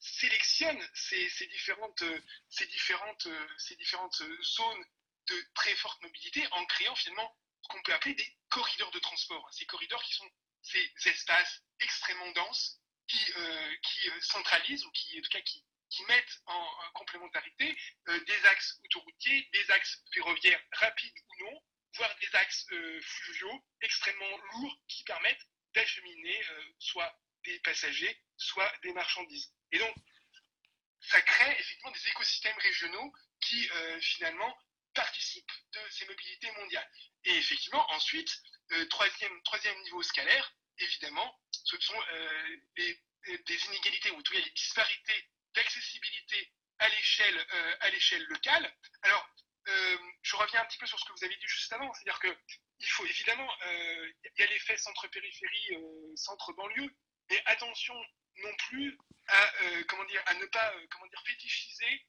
[0.00, 2.04] sélectionne ces, différentes,
[2.50, 3.28] ces, différentes,
[3.58, 4.84] ces différentes zones
[5.28, 9.48] de très forte mobilité en créant finalement ce qu'on peut appeler des corridors de transport.
[9.52, 10.30] Ces corridors qui sont
[10.64, 15.64] ces espaces extrêmement denses qui, euh, euh, centralisent ou qui, en tout cas, qui
[16.08, 17.76] mettent en, complémentarité
[18.08, 21.62] euh, des axes autoroutiers, des axes ferroviaires rapides ou non,
[21.96, 22.66] voire des axes
[23.02, 26.44] fluviaux extrêmement lourds qui permettent d'acheminer
[26.80, 29.52] soit des passagers, soit des marchandises.
[29.70, 29.94] Et donc,
[31.00, 33.68] ça crée effectivement des écosystèmes régionaux qui
[34.00, 34.58] finalement
[34.92, 36.90] participent de ces mobilités mondiales.
[37.24, 38.42] Et effectivement, ensuite,
[38.90, 44.50] troisième, troisième niveau scalaire, évidemment, ce sont euh, des, inégalités, ou en tout cas des
[44.50, 48.76] disparités d'accessibilité à l'échelle euh, à l'échelle locale.
[49.02, 49.28] Alors,
[49.68, 52.18] euh, je reviens un petit peu sur ce que vous avez dit juste avant, c'est-à-dire
[52.18, 52.36] que
[52.80, 55.76] il faut évidemment, il y a l'effet centre-périphérie,
[56.16, 56.90] centre-banlieue,
[57.30, 57.94] mais attention
[58.38, 58.98] non plus
[59.28, 59.52] à
[59.88, 62.06] comment dire à ne pas comment dire fétichiser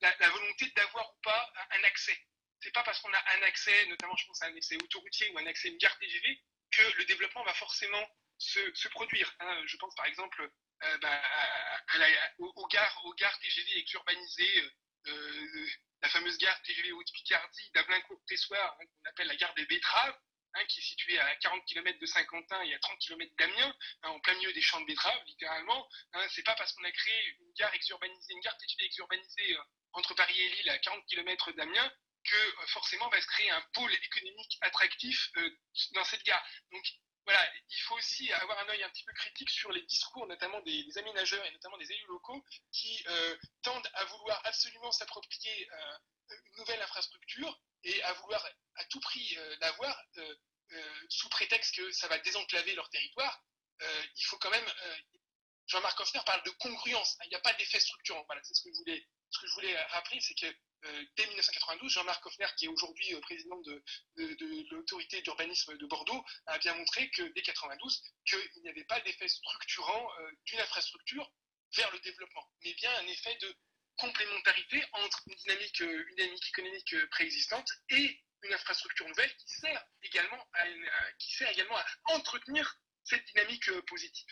[0.00, 2.18] la, volonté d'avoir ou pas un accès.
[2.60, 5.38] C'est pas parce qu'on a un accès, notamment je pense à un accès autoroutier ou
[5.38, 6.40] un accès à une gare TGV,
[6.70, 8.04] que le développement va forcément
[8.38, 9.34] se, produire.
[9.40, 9.62] Hein.
[9.66, 10.50] Je pense par exemple
[10.82, 11.22] euh, bah,
[12.38, 14.60] aux, gares, TGV exurbanisées,
[15.06, 15.68] euh, euh,
[16.02, 20.18] la fameuse gare TGV Haute-Picardie d'Ablincourt-Tessoir, hein, qu'on appelle la gare des Betteraves,
[20.54, 24.20] hein, qui est située à 40 km de Saint-Quentin et à 30 km d'Amiens, en
[24.20, 25.88] plein milieu des champs de betteraves, littéralement.
[26.30, 29.56] c'est pas parce qu'on a créé une gare exurbanisée, une gare TGV exurbanisée
[29.92, 31.92] entre Paris et Lille à 40 km d'Amiens
[32.26, 35.30] que forcément va se créer un pôle économique attractif
[35.92, 36.44] dans cette gare.
[36.72, 36.84] Donc
[37.26, 40.60] voilà, il faut aussi avoir un œil un petit peu critique sur les discours, notamment
[40.60, 45.98] des, aménageurs et notamment des élus locaux, qui euh, tendent à vouloir absolument s'approprier euh,
[46.30, 48.46] une nouvelle infrastructure et à vouloir
[48.76, 50.00] à tout prix euh, l'avoir
[51.08, 53.44] sous prétexte que ça va désenclaver leur territoire.
[54.16, 54.72] il faut quand même.
[55.68, 57.16] Jean-Marc Hoffner parle de congruence.
[57.24, 58.24] Il n'y a pas d'effet structurant.
[58.26, 60.52] Voilà, c'est ce que je voulais, ce que je voulais rappeler, c'est que euh,
[61.16, 63.82] dès 1992, Jean-Marc Hoffner, qui est aujourd'hui euh, président de,
[64.70, 69.28] l'autorité d'urbanisme de Bordeaux, a bien montré que dès 1992, qu'il n'y avait pas d'effet
[69.28, 71.30] structurant euh, d'une infrastructure
[71.76, 73.54] vers le développement, mais bien un effet de
[73.96, 75.80] complémentarité entre une dynamique,
[76.48, 79.88] économique préexistante et une infrastructure nouvelle qui sert
[81.50, 84.26] également à entretenir cette dynamique positive.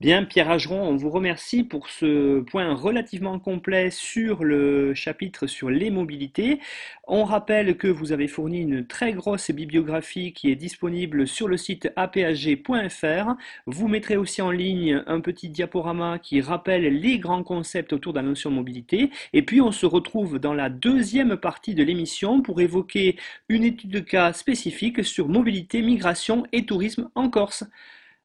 [0.00, 5.70] Bien, Pierre Ageron, on vous remercie pour ce point relativement complet sur le chapitre sur
[5.70, 6.60] les mobilités.
[7.06, 11.56] On rappelle que vous avez fourni une très grosse bibliographie qui est disponible sur le
[11.56, 13.34] site apag.fr.
[13.66, 18.18] Vous mettrez aussi en ligne un petit diaporama qui rappelle les grands concepts autour de
[18.18, 19.10] la notion de mobilité.
[19.32, 23.16] Et puis, on se retrouve dans la deuxième partie de l'émission pour évoquer
[23.48, 27.64] une étude de cas spécifique sur mobilité, migration et tourisme en Corse.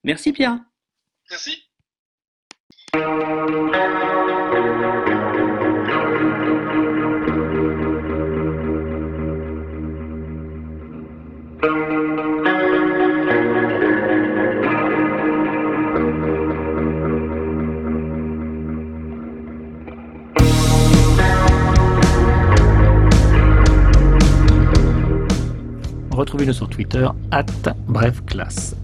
[0.04, 0.60] Merci Pierre.
[26.12, 27.46] Retrouvez-nous sur Twitter, at
[27.88, 28.76] brefclasse.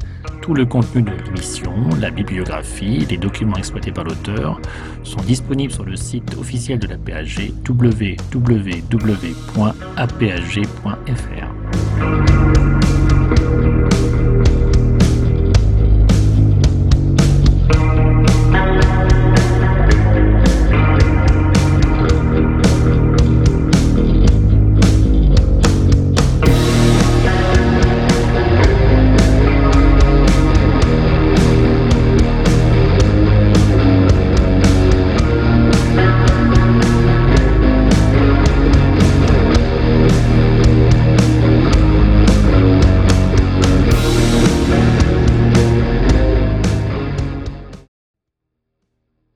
[0.46, 4.62] Tout le contenu de l'émission, la bibliographie, les documents exploités par l'auteur
[5.02, 8.86] sont disponibles sur le site officiel de la PAG www.apag.fr.